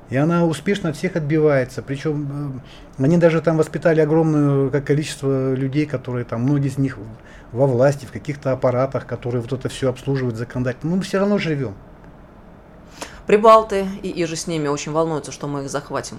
И 0.09 0.17
она 0.17 0.45
успешно 0.45 0.89
от 0.89 0.95
всех 0.95 1.15
отбивается. 1.15 1.83
Причем 1.83 2.61
э, 2.97 3.03
они 3.03 3.17
даже 3.17 3.41
там 3.41 3.57
воспитали 3.57 4.01
огромное 4.01 4.69
количество 4.81 5.53
людей, 5.53 5.85
которые 5.85 6.25
там, 6.25 6.41
многие 6.41 6.69
из 6.69 6.79
них 6.79 6.97
во 7.51 7.67
власти, 7.67 8.05
в 8.05 8.11
каких-то 8.11 8.51
аппаратах, 8.51 9.05
которые 9.05 9.41
вот 9.41 9.53
это 9.53 9.69
все 9.69 9.89
обслуживают 9.89 10.35
законодательно. 10.35 10.91
Но 10.91 10.97
мы 10.97 11.03
все 11.03 11.19
равно 11.19 11.37
живем. 11.37 11.75
Прибалты 13.29 13.87
и, 14.01 14.09
и 14.09 14.25
же 14.25 14.35
с 14.35 14.47
ними 14.47 14.67
очень 14.69 14.91
волнуются, 14.91 15.31
что 15.31 15.45
мы 15.45 15.61
их 15.61 15.69
захватим. 15.69 16.17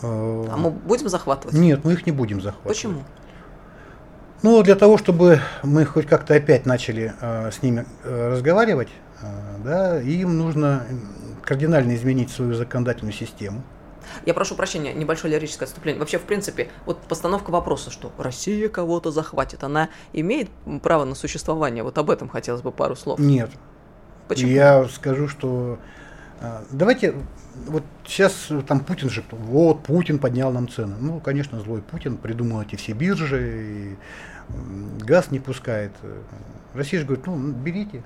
Э, 0.00 0.46
а 0.50 0.56
мы 0.56 0.70
будем 0.70 1.10
захватывать? 1.10 1.54
Нет, 1.54 1.84
мы 1.84 1.92
их 1.92 2.06
не 2.06 2.12
будем 2.12 2.40
захватывать. 2.40 2.74
Почему? 2.74 3.02
Ну, 4.40 4.62
для 4.62 4.74
того, 4.74 4.96
чтобы 4.96 5.42
мы 5.62 5.84
хоть 5.84 6.06
как-то 6.06 6.34
опять 6.34 6.64
начали 6.64 7.12
э, 7.20 7.50
с 7.50 7.62
ними 7.62 7.84
э, 8.04 8.30
разговаривать, 8.30 8.88
э, 9.20 9.26
да, 9.62 10.00
им 10.00 10.38
нужно 10.38 10.86
кардинально 11.42 11.94
изменить 11.94 12.30
свою 12.30 12.54
законодательную 12.54 13.12
систему. 13.12 13.62
Я 14.24 14.32
прошу 14.32 14.54
прощения, 14.54 14.94
небольшое 14.94 15.34
лирическое 15.34 15.66
отступление. 15.66 16.00
Вообще, 16.00 16.16
в 16.18 16.22
принципе, 16.22 16.70
вот 16.86 17.02
постановка 17.02 17.50
вопроса, 17.50 17.90
что 17.90 18.12
Россия 18.16 18.70
кого-то 18.70 19.10
захватит, 19.10 19.62
она 19.62 19.90
имеет 20.14 20.48
право 20.82 21.04
на 21.04 21.14
существование? 21.14 21.82
Вот 21.82 21.98
об 21.98 22.08
этом 22.08 22.30
хотелось 22.30 22.62
бы 22.62 22.72
пару 22.72 22.96
слов. 22.96 23.18
Нет. 23.18 23.50
Почему? 24.28 24.50
Я 24.50 24.84
скажу, 24.88 25.28
что 25.28 25.78
а, 26.40 26.64
давайте, 26.70 27.14
вот 27.66 27.82
сейчас 28.06 28.50
там 28.66 28.80
Путин 28.80 29.10
же, 29.10 29.24
вот 29.30 29.82
Путин 29.82 30.18
поднял 30.18 30.52
нам 30.52 30.68
цены. 30.68 30.94
Ну, 31.00 31.20
конечно, 31.20 31.60
злой 31.60 31.82
Путин 31.82 32.16
придумал 32.16 32.62
эти 32.62 32.76
все 32.76 32.92
биржи, 32.92 33.62
и 33.64 33.96
газ 35.04 35.30
не 35.30 35.40
пускает. 35.40 35.92
Россия 36.74 37.00
же 37.00 37.06
говорит, 37.06 37.26
ну, 37.26 37.36
берите. 37.36 38.02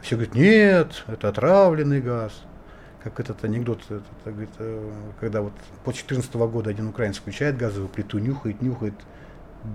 Все 0.00 0.16
говорят, 0.16 0.34
нет, 0.34 1.04
это 1.06 1.28
отравленный 1.28 2.00
газ 2.00 2.32
как 3.04 3.20
этот 3.20 3.44
анекдот, 3.44 3.82
это, 3.84 3.96
это, 3.96 4.30
говорит, 4.30 4.50
э, 4.58 4.92
когда 5.20 5.42
вот 5.42 5.52
после 5.84 6.00
14 6.00 6.34
года 6.34 6.70
один 6.70 6.88
украинец 6.88 7.18
включает 7.18 7.58
газовую 7.58 7.90
плиту, 7.90 8.18
нюхает, 8.18 8.62
нюхает, 8.62 8.94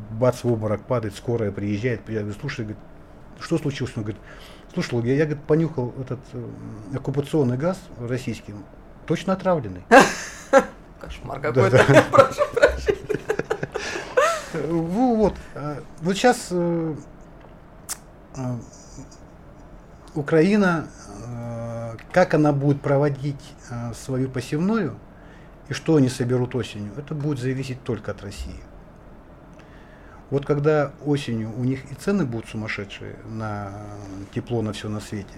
бац, 0.10 0.44
в 0.44 0.52
обморок 0.52 0.82
падает, 0.82 1.16
скорая 1.16 1.52
приезжает, 1.52 2.02
приезжает, 2.02 2.36
слушай, 2.42 2.62
говорит, 2.62 2.82
что 3.40 3.60
случилось? 3.60 3.94
Он 3.96 4.04
говорит, 4.04 4.22
слушай, 4.74 5.00
я, 5.06 5.16
я 5.16 5.26
говорит, 5.26 5.44
понюхал 5.44 5.94
этот 6.00 6.20
э, 6.34 6.48
оккупационный 6.96 7.58
газ 7.58 7.80
российский, 8.00 8.54
точно 9.06 9.34
отравленный. 9.34 9.84
Кошмар 11.00 11.40
какой-то, 11.40 11.78
прошу 12.12 12.42
прощения. 12.54 13.20
Вот, 14.68 15.36
э, 15.56 15.82
вот 16.02 16.16
сейчас 16.16 16.52
Украина 20.16 20.88
как 22.12 22.34
она 22.34 22.52
будет 22.52 22.82
проводить 22.82 23.54
э, 23.70 23.94
свою 23.94 24.30
посевную 24.30 24.98
и 25.68 25.74
что 25.74 25.96
они 25.96 26.10
соберут 26.10 26.56
осенью, 26.56 26.92
это 26.98 27.14
будет 27.14 27.40
зависеть 27.40 27.84
только 27.84 28.12
от 28.12 28.24
России. 28.24 28.60
Вот 30.30 30.46
когда 30.46 30.92
осенью 31.06 31.52
у 31.58 31.64
них 31.64 31.92
и 31.92 31.96
цены 31.96 32.26
будут 32.26 32.48
сумасшедшие 32.50 33.16
на 33.26 33.72
тепло, 34.34 34.62
на 34.62 34.74
все 34.74 34.90
на 34.90 35.00
свете, 35.00 35.34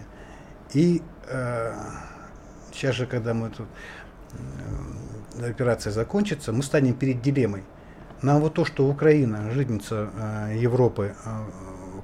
и 0.74 1.02
э, 1.28 1.74
сейчас 2.74 2.96
же, 2.96 3.06
когда 3.06 3.34
мы 3.34 3.50
тут 3.50 3.68
э, 5.38 5.50
операция 5.50 5.92
закончится, 5.92 6.52
мы 6.52 6.64
станем 6.64 6.94
перед 6.94 7.22
дилеммой. 7.22 7.64
Нам 8.22 8.42
вот 8.42 8.54
то, 8.54 8.66
что 8.66 8.88
Украина, 8.88 9.50
житница 9.52 10.10
э, 10.14 10.58
Европы, 10.60 11.16
э, 11.26 11.30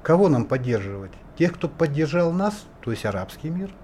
кого 0.02 0.30
нам 0.30 0.46
поддерживать? 0.46 1.12
Тех, 1.38 1.54
кто 1.54 1.68
поддержал 1.68 2.32
нас, 2.32 2.66
то 2.82 2.92
есть 2.92 3.06
арабский 3.06 3.50
мир– 3.50 3.70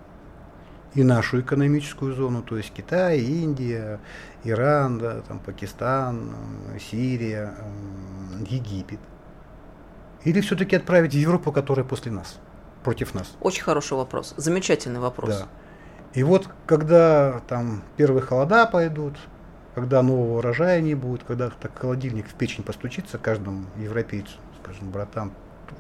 и 0.96 1.04
нашу 1.04 1.42
экономическую 1.42 2.14
зону, 2.14 2.44
то 2.44 2.58
есть 2.58 2.72
Китай, 2.72 3.20
Индия, 3.20 4.00
Иран, 4.44 5.00
да, 5.00 5.22
там, 5.22 5.40
Пакистан, 5.40 6.36
Сирия, 6.80 7.56
Египет. 8.42 9.00
Или 10.24 10.42
все-таки 10.42 10.76
отправить 10.76 11.14
в 11.14 11.18
Европу, 11.18 11.52
которая 11.52 11.86
после 11.86 12.12
нас, 12.12 12.40
против 12.84 13.14
нас? 13.14 13.36
Очень 13.42 13.64
хороший 13.64 13.98
вопрос, 13.98 14.34
замечательный 14.38 15.00
вопрос. 15.00 15.40
Да. 15.40 15.48
И 16.14 16.24
вот 16.24 16.50
когда 16.66 17.42
там 17.48 17.84
первые 17.98 18.22
холода 18.22 18.66
пойдут, 18.66 19.18
когда 19.76 20.02
нового 20.04 20.38
урожая 20.38 20.80
не 20.82 20.96
будет, 20.96 21.24
когда 21.24 21.50
так 21.50 21.78
холодильник 21.78 22.28
в 22.28 22.34
печень 22.36 22.64
постучится 22.64 23.18
каждому 23.18 23.66
европейцу, 23.78 24.38
скажем, 24.62 24.92
братан, 24.92 25.32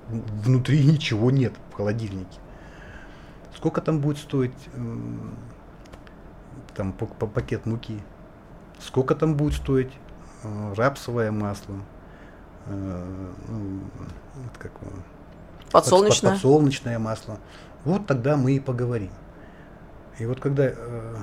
внутри 0.10 0.84
ничего 0.84 1.32
нет 1.32 1.54
в 1.72 1.76
холодильнике. 1.76 2.40
Сколько 3.56 3.82
там 3.82 4.00
будет 4.00 4.18
стоить 4.18 4.54
там 6.76 6.94
пакет 6.94 7.66
муки? 7.66 8.00
Сколько 8.80 9.16
там 9.16 9.36
будет 9.36 9.54
стоить 9.54 9.92
э, 10.44 10.74
рапсовое 10.76 11.32
масло? 11.32 11.76
Э, 12.68 13.34
ну, 13.48 13.80
как, 14.58 14.72
подсолнечное. 15.72 16.32
Под, 16.32 16.42
подсолнечное 16.42 17.00
масло. 17.00 17.40
Вот 17.86 18.08
тогда 18.08 18.38
мы 18.38 18.54
и 18.54 18.60
поговорим. 18.60 19.12
И 20.20 20.26
вот 20.26 20.40
когда 20.40 20.66
э, 20.68 21.16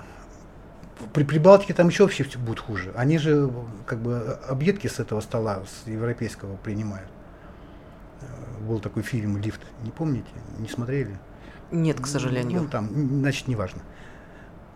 при 1.12 1.24
Прибалтике 1.24 1.74
там 1.74 1.88
еще 1.88 2.04
вообще 2.04 2.24
будет 2.38 2.60
хуже. 2.60 2.92
Они 2.96 3.18
же 3.18 3.50
как 3.86 4.00
бы 4.00 4.38
объедки 4.48 4.86
с 4.86 5.00
этого 5.00 5.20
стола, 5.20 5.62
с 5.66 5.88
европейского 5.88 6.56
принимают. 6.56 7.08
Был 8.60 8.78
такой 8.78 9.02
фильм 9.02 9.38
«Лифт», 9.38 9.62
не 9.82 9.90
помните? 9.90 10.28
Не 10.58 10.68
смотрели? 10.68 11.18
Нет, 11.70 12.00
к 12.00 12.06
сожалению. 12.06 12.62
Ну, 12.62 12.68
там, 12.68 12.88
значит, 13.20 13.48
неважно. 13.48 13.80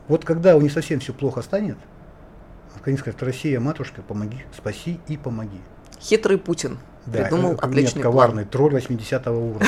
Вот 0.09 0.25
когда 0.25 0.57
у 0.57 0.61
них 0.61 0.73
совсем 0.73 1.01
все 1.01 1.13
плохо 1.13 1.43
станет, 1.43 1.77
они 2.83 2.97
скажут, 2.97 3.23
Россия, 3.23 3.61
матушка, 3.61 4.03
помоги, 4.03 4.45
спаси 4.57 5.01
и 5.09 5.17
помоги. 5.17 5.61
Хитрый 6.05 6.37
Путин 6.37 6.79
да, 7.07 7.23
придумал 7.23 7.53
нет, 7.53 7.61
отличный 7.65 8.03
коварный 8.03 8.45
план. 8.45 8.51
тролль 8.51 8.73
80 8.75 9.27
уровня. 9.29 9.67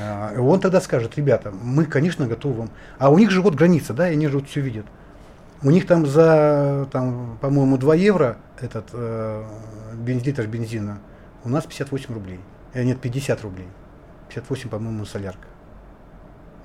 А, 0.00 0.32
он 0.38 0.60
тогда 0.60 0.80
скажет, 0.80 1.16
ребята, 1.16 1.50
мы, 1.50 1.84
конечно, 1.84 2.26
готовы 2.26 2.54
вам. 2.54 2.70
А 2.98 3.10
у 3.10 3.18
них 3.18 3.30
же 3.30 3.42
вот 3.42 3.56
граница, 3.56 3.92
да, 3.92 4.08
и 4.08 4.12
они 4.12 4.28
же 4.28 4.38
вот 4.38 4.48
все 4.48 4.60
видят. 4.60 4.86
У 5.62 5.70
них 5.70 5.86
там 5.86 6.06
за, 6.06 6.88
там, 6.92 7.36
по-моему, 7.40 7.76
2 7.76 7.94
евро 7.96 8.38
этот 8.60 8.86
э, 8.92 9.44
бенз, 9.94 10.24
литр 10.24 10.46
бензина. 10.46 11.00
У 11.44 11.48
нас 11.48 11.66
58 11.66 12.14
рублей. 12.14 12.40
Э, 12.72 12.84
нет, 12.84 13.00
50 13.00 13.42
рублей. 13.42 13.66
58, 14.28 14.70
по-моему, 14.70 15.04
солярка. 15.04 15.48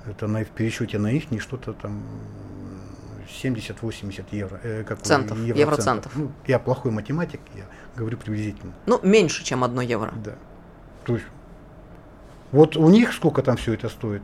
Это 0.06 0.28
на, 0.28 0.44
в 0.44 0.48
пересчете 0.48 0.98
на 0.98 1.08
их 1.08 1.24
что-то 1.40 1.72
там 1.72 2.02
70-80 3.26 4.24
евро. 4.32 4.60
Э, 4.62 4.84
как 4.84 5.02
центов, 5.02 5.38
евроцентов. 5.38 5.58
евроцентов. 5.58 6.12
Ну, 6.16 6.32
я 6.46 6.58
плохой 6.58 6.90
математик, 6.90 7.40
я 7.54 7.64
говорю 7.96 8.18
приблизительно. 8.18 8.72
Ну, 8.86 9.00
меньше, 9.02 9.44
чем 9.44 9.64
одно 9.64 9.82
евро. 9.82 10.12
Да. 10.24 10.34
То 11.04 11.14
есть, 11.14 11.26
вот 12.52 12.76
у 12.76 12.88
них 12.88 13.12
сколько 13.12 13.42
там 13.42 13.56
все 13.56 13.74
это 13.74 13.88
стоит? 13.88 14.22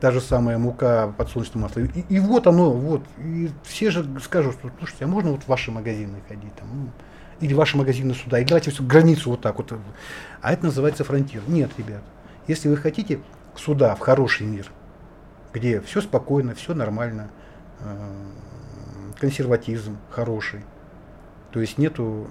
Та 0.00 0.12
же 0.12 0.20
самая 0.20 0.58
мука, 0.58 1.12
подсолнечное 1.16 1.62
масло. 1.62 1.80
И, 1.80 2.04
и 2.08 2.20
вот 2.20 2.46
оно, 2.46 2.70
вот. 2.70 3.02
И 3.18 3.50
все 3.64 3.90
же 3.90 4.06
скажут, 4.22 4.54
что, 4.54 4.70
слушайте, 4.78 5.04
а 5.04 5.08
можно 5.08 5.32
вот 5.32 5.42
в 5.42 5.48
ваши 5.48 5.70
магазины 5.70 6.22
ходить? 6.28 6.54
Там, 6.54 6.68
ну, 6.72 6.90
или 7.40 7.54
ваши 7.54 7.76
магазины 7.76 8.14
сюда, 8.14 8.40
и 8.40 8.44
давайте 8.44 8.70
всю 8.70 8.84
границу 8.84 9.30
вот 9.30 9.40
так 9.40 9.58
вот. 9.58 9.72
А 10.40 10.52
это 10.52 10.64
называется 10.64 11.04
фронтир. 11.04 11.42
Нет, 11.46 11.70
ребят. 11.78 12.02
Если 12.46 12.68
вы 12.68 12.76
хотите 12.76 13.20
сюда, 13.56 13.94
в 13.94 14.00
хороший 14.00 14.46
мир, 14.46 14.70
где 15.52 15.80
все 15.80 16.00
спокойно, 16.00 16.54
все 16.54 16.74
нормально, 16.74 17.30
консерватизм 19.18 19.96
хороший, 20.10 20.64
то 21.50 21.60
есть 21.60 21.78
нету 21.78 22.28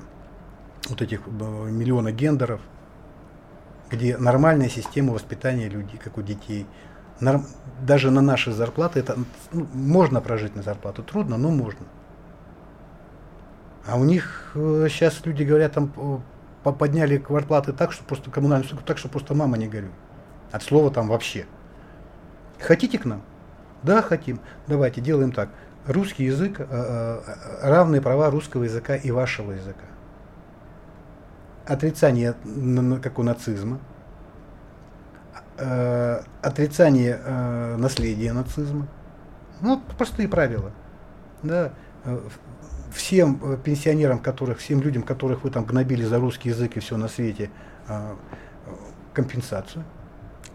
вот 0.89 1.01
этих 1.01 1.21
э, 1.27 1.31
миллиона 1.69 2.11
гендеров, 2.11 2.61
где 3.89 4.17
нормальная 4.17 4.69
система 4.69 5.13
воспитания 5.13 5.69
людей, 5.69 5.97
как 5.97 6.17
у 6.17 6.21
детей. 6.21 6.65
Норм, 7.19 7.45
даже 7.81 8.11
на 8.11 8.21
наши 8.21 8.51
зарплаты 8.51 8.99
это 8.99 9.17
ну, 9.51 9.67
можно 9.73 10.21
прожить 10.21 10.55
на 10.55 10.61
зарплату, 10.61 11.03
трудно, 11.03 11.37
но 11.37 11.49
можно. 11.49 11.85
А 13.85 13.97
у 13.97 14.03
них 14.03 14.51
э, 14.55 14.87
сейчас 14.89 15.25
люди 15.25 15.43
говорят, 15.43 15.73
там 15.73 15.91
подняли 16.63 17.17
квартплаты 17.17 17.73
так, 17.73 17.91
что 17.91 18.03
просто 18.03 18.29
коммунальную 18.29 18.77
так, 18.85 18.97
что 18.97 19.09
просто 19.09 19.33
мама 19.33 19.57
не 19.57 19.67
горюй. 19.67 19.91
От 20.51 20.63
слова 20.63 20.91
там 20.91 21.07
вообще. 21.07 21.45
Хотите 22.59 22.99
к 22.99 23.05
нам? 23.05 23.21
Да, 23.83 24.01
хотим. 24.01 24.39
Давайте 24.67 25.01
делаем 25.01 25.31
так. 25.31 25.49
Русский 25.85 26.25
язык, 26.25 26.59
э, 26.59 26.65
э, 26.69 27.69
равные 27.69 28.01
права 28.01 28.29
русского 28.29 28.63
языка 28.63 28.95
и 28.95 29.11
вашего 29.11 29.51
языка. 29.51 29.85
Отрицание, 31.65 32.35
как 33.01 33.19
у 33.19 33.23
нацизма. 33.23 33.79
Э, 35.57 36.21
отрицание 36.41 37.19
э, 37.23 37.75
наследия 37.77 38.33
нацизма. 38.33 38.87
Ну, 39.61 39.81
простые 39.97 40.27
правила. 40.27 40.71
Да. 41.43 41.71
Э, 42.03 42.19
всем 42.91 43.39
э, 43.43 43.57
пенсионерам, 43.57 44.19
которых, 44.19 44.59
всем 44.59 44.81
людям, 44.81 45.03
которых 45.03 45.43
вы 45.43 45.49
там 45.49 45.65
гнобили 45.65 46.03
за 46.03 46.19
русский 46.19 46.49
язык 46.49 46.77
и 46.77 46.79
все 46.79 46.97
на 46.97 47.07
свете, 47.07 47.49
э, 47.87 48.15
компенсацию. 49.13 49.83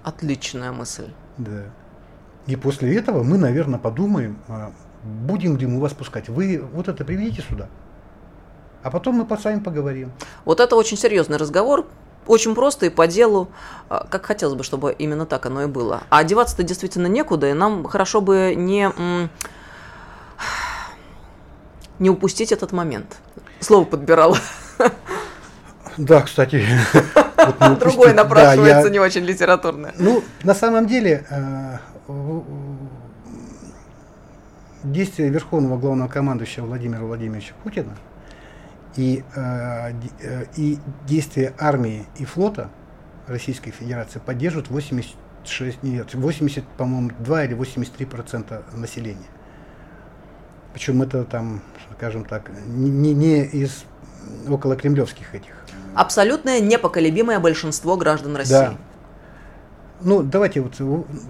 Отличная 0.02 0.72
мысль. 0.72 1.10
Да. 1.38 1.64
И 2.46 2.56
после 2.56 2.96
этого 2.96 3.22
мы, 3.22 3.38
наверное, 3.38 3.78
подумаем, 3.78 4.36
а, 4.48 4.72
будем 5.02 5.56
ли 5.56 5.66
мы 5.66 5.80
вас 5.80 5.92
пускать. 5.92 6.28
Вы 6.28 6.62
вот 6.72 6.88
это 6.88 7.04
приведите 7.04 7.42
сюда. 7.48 7.68
А 8.82 8.90
потом 8.90 9.14
мы 9.16 9.36
с 9.36 9.44
вами 9.44 9.60
поговорим. 9.60 10.10
Вот 10.44 10.58
это 10.58 10.74
очень 10.74 10.96
серьезный 10.96 11.36
разговор, 11.36 11.86
очень 12.26 12.54
просто 12.54 12.86
и 12.86 12.90
по 12.90 13.06
делу, 13.06 13.48
а, 13.88 14.06
как 14.08 14.26
хотелось 14.26 14.56
бы, 14.56 14.64
чтобы 14.64 14.92
именно 14.92 15.26
так 15.26 15.46
оно 15.46 15.62
и 15.62 15.66
было. 15.66 16.02
А 16.10 16.18
одеваться-то 16.18 16.62
действительно 16.62 17.06
некуда, 17.06 17.48
и 17.50 17.52
нам 17.52 17.84
хорошо 17.84 18.20
бы 18.20 18.54
не, 18.56 18.90
не 21.98 22.10
упустить 22.10 22.52
этот 22.52 22.72
момент. 22.72 23.16
Слово 23.60 23.84
подбирал. 23.84 24.36
Да, 25.96 26.22
кстати. 26.22 26.66
Вот 27.36 27.78
Другой 27.78 28.14
напрашивается, 28.14 28.82
да, 28.82 28.88
я, 28.88 28.90
не 28.90 28.98
очень 28.98 29.24
литературное. 29.24 29.94
Ну, 29.98 30.24
на 30.42 30.54
самом 30.54 30.86
деле, 30.86 31.26
э, 31.28 31.78
действия 34.84 35.28
Верховного 35.28 35.78
Главного 35.78 36.08
Командующего 36.08 36.66
Владимира 36.66 37.02
Владимировича 37.02 37.54
Путина 37.62 37.96
и, 38.96 39.24
э, 39.34 39.92
э 40.20 40.44
и 40.56 40.78
действия 41.06 41.54
армии 41.58 42.06
и 42.18 42.24
флота 42.24 42.70
Российской 43.26 43.70
Федерации 43.70 44.18
поддерживают 44.18 44.68
86, 44.70 45.82
нет, 45.82 46.12
80, 46.14 46.64
по-моему, 46.76 47.12
2 47.20 47.44
или 47.44 47.54
83 47.54 48.06
процента 48.06 48.64
населения. 48.72 49.28
Причем 50.74 51.02
это 51.02 51.24
там, 51.24 51.62
скажем 51.96 52.24
так, 52.24 52.50
не, 52.66 53.14
не 53.14 53.44
из 53.44 53.84
около 54.48 54.76
кремлевских 54.76 55.34
этих 55.34 55.52
абсолютное 55.94 56.60
непоколебимое 56.60 57.38
большинство 57.38 57.96
граждан 57.96 58.36
России. 58.36 58.52
Да. 58.52 58.74
Ну, 60.04 60.22
давайте 60.22 60.60
вот 60.60 60.74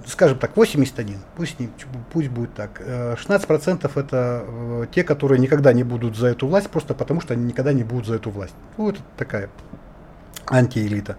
скажем 0.07 0.39
так, 0.39 0.57
81, 0.57 1.19
пусть, 1.37 1.61
не, 1.61 1.69
пусть 2.13 2.29
будет 2.29 2.55
так. 2.55 2.81
16% 2.81 3.91
э, 3.95 4.01
это 4.01 4.45
э, 4.47 4.87
те, 4.93 5.05
которые 5.05 5.39
никогда 5.39 5.73
не 5.73 5.85
будут 5.85 6.17
за 6.17 6.29
эту 6.29 6.47
власть, 6.47 6.71
просто 6.71 6.95
потому 6.95 7.21
что 7.21 7.35
они 7.35 7.45
никогда 7.45 7.73
не 7.73 7.85
будут 7.85 8.07
за 8.07 8.15
эту 8.15 8.31
власть. 8.31 8.55
Ну, 8.79 8.91
это 8.91 9.01
такая 9.17 9.51
антиэлита, 10.47 11.17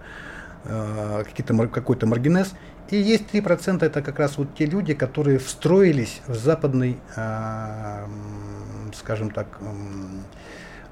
э, 0.64 1.24
какой-то 1.72 2.06
маргинез. 2.06 2.54
И 2.90 2.96
есть 2.96 3.24
3% 3.32 3.84
это 3.84 4.02
как 4.02 4.18
раз 4.18 4.36
вот 4.36 4.54
те 4.54 4.66
люди, 4.66 4.94
которые 4.94 5.38
встроились 5.38 6.20
в 6.26 6.34
западный, 6.34 6.98
скажем 8.94 9.30
так, 9.30 9.46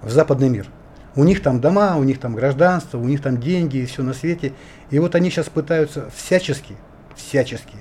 в 0.00 0.10
западный 0.10 0.48
мир. 0.48 0.68
У 1.14 1.24
них 1.24 1.42
там 1.42 1.60
дома, 1.60 1.96
у 1.96 2.04
них 2.04 2.18
там 2.18 2.34
гражданство, 2.34 2.98
у 2.98 3.04
них 3.04 3.20
там 3.20 3.38
деньги 3.38 3.78
и 3.78 3.86
все 3.86 4.02
на 4.02 4.14
свете. 4.14 4.52
И 4.90 4.98
вот 4.98 5.14
они 5.14 5.30
сейчас 5.30 5.48
пытаются 5.48 6.08
всячески, 6.10 6.76
всячески, 7.14 7.76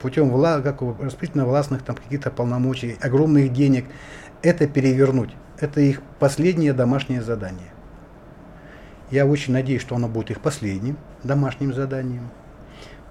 путем 0.00 0.30
вла, 0.30 0.60
как 0.60 0.80
распределительно-властных 0.80 1.82
там 1.82 1.96
каких-то 1.96 2.30
полномочий, 2.30 2.96
огромных 3.00 3.52
денег, 3.52 3.86
это 4.42 4.66
перевернуть. 4.66 5.30
Это 5.58 5.80
их 5.80 6.00
последнее 6.18 6.72
домашнее 6.72 7.20
задание. 7.20 7.68
Я 9.10 9.26
очень 9.26 9.52
надеюсь, 9.52 9.82
что 9.82 9.96
оно 9.96 10.08
будет 10.08 10.30
их 10.30 10.40
последним 10.40 10.96
домашним 11.22 11.74
заданием. 11.74 12.30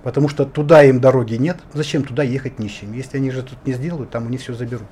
Потому 0.01 0.29
что 0.29 0.45
туда 0.45 0.81
им 0.83 1.01
дороги 1.01 1.35
нет. 1.35 1.57
Зачем 1.73 2.03
туда 2.03 2.23
ехать 2.23 2.57
нищим? 2.57 2.93
Если 2.93 3.17
они 3.17 3.31
же 3.31 3.43
тут 3.43 3.63
не 3.67 3.73
сделают, 3.73 4.09
там 4.09 4.27
они 4.27 4.37
все 4.37 4.53
заберут. 4.53 4.87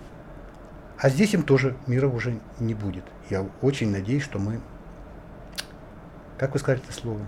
А 0.99 1.09
здесь 1.09 1.33
им 1.33 1.43
тоже 1.43 1.75
мира 1.85 2.07
уже 2.07 2.39
не 2.59 2.73
будет. 2.73 3.03
Я 3.29 3.45
очень 3.61 3.91
надеюсь, 3.91 4.23
что 4.23 4.39
мы, 4.39 4.59
как 6.37 6.53
вы 6.53 6.59
сказали 6.59 6.81
это 6.83 6.93
слово, 6.93 7.19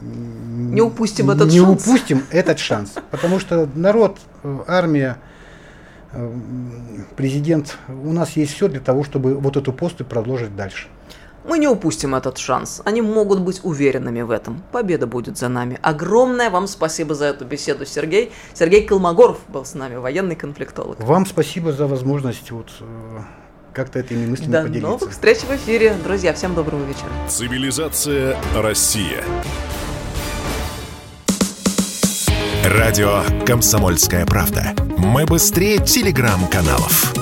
не 0.00 0.80
упустим 0.80 1.30
этот 1.30 1.50
не 1.50 1.58
шанс. 1.58 1.68
Не 1.68 1.74
упустим 1.74 2.24
этот 2.30 2.58
шанс. 2.58 2.94
Потому 3.10 3.38
что 3.38 3.68
народ, 3.74 4.18
э, 4.42 4.58
армия, 4.66 5.18
э, 6.12 6.34
президент, 7.16 7.78
у 7.88 8.12
нас 8.12 8.36
есть 8.36 8.54
все 8.54 8.68
для 8.68 8.80
того, 8.80 9.04
чтобы 9.04 9.34
вот 9.34 9.56
эту 9.56 9.72
посту 9.72 10.04
продолжить 10.04 10.54
дальше. 10.56 10.88
Мы 11.48 11.58
не 11.58 11.66
упустим 11.66 12.14
этот 12.14 12.36
шанс. 12.36 12.82
Они 12.84 13.00
могут 13.00 13.40
быть 13.40 13.60
уверенными 13.62 14.20
в 14.20 14.30
этом. 14.30 14.62
Победа 14.70 15.06
будет 15.06 15.38
за 15.38 15.48
нами. 15.48 15.78
Огромное 15.82 16.50
вам 16.50 16.66
спасибо 16.66 17.14
за 17.14 17.24
эту 17.24 17.46
беседу, 17.46 17.86
Сергей. 17.86 18.32
Сергей 18.52 18.84
Колмогоров 18.86 19.38
был 19.48 19.64
с 19.64 19.72
нами, 19.72 19.96
военный 19.96 20.36
конфликтолог. 20.36 21.00
Вам 21.00 21.24
спасибо 21.24 21.72
за 21.72 21.86
возможность 21.86 22.50
вот 22.50 22.70
э, 22.80 23.20
как-то 23.72 23.98
этими 23.98 24.26
мыслями 24.26 24.52
До 24.52 24.62
поделиться. 24.62 24.82
До 24.82 24.92
новых 24.92 25.10
встреч 25.10 25.38
в 25.38 25.50
эфире. 25.56 25.96
Друзья, 26.04 26.34
всем 26.34 26.54
доброго 26.54 26.84
вечера. 26.84 27.08
Цивилизация 27.28 28.36
Россия. 28.54 29.24
Радио 32.62 33.22
«Комсомольская 33.46 34.26
правда». 34.26 34.74
Мы 34.98 35.24
быстрее 35.24 35.78
телеграм-каналов. 35.78 37.14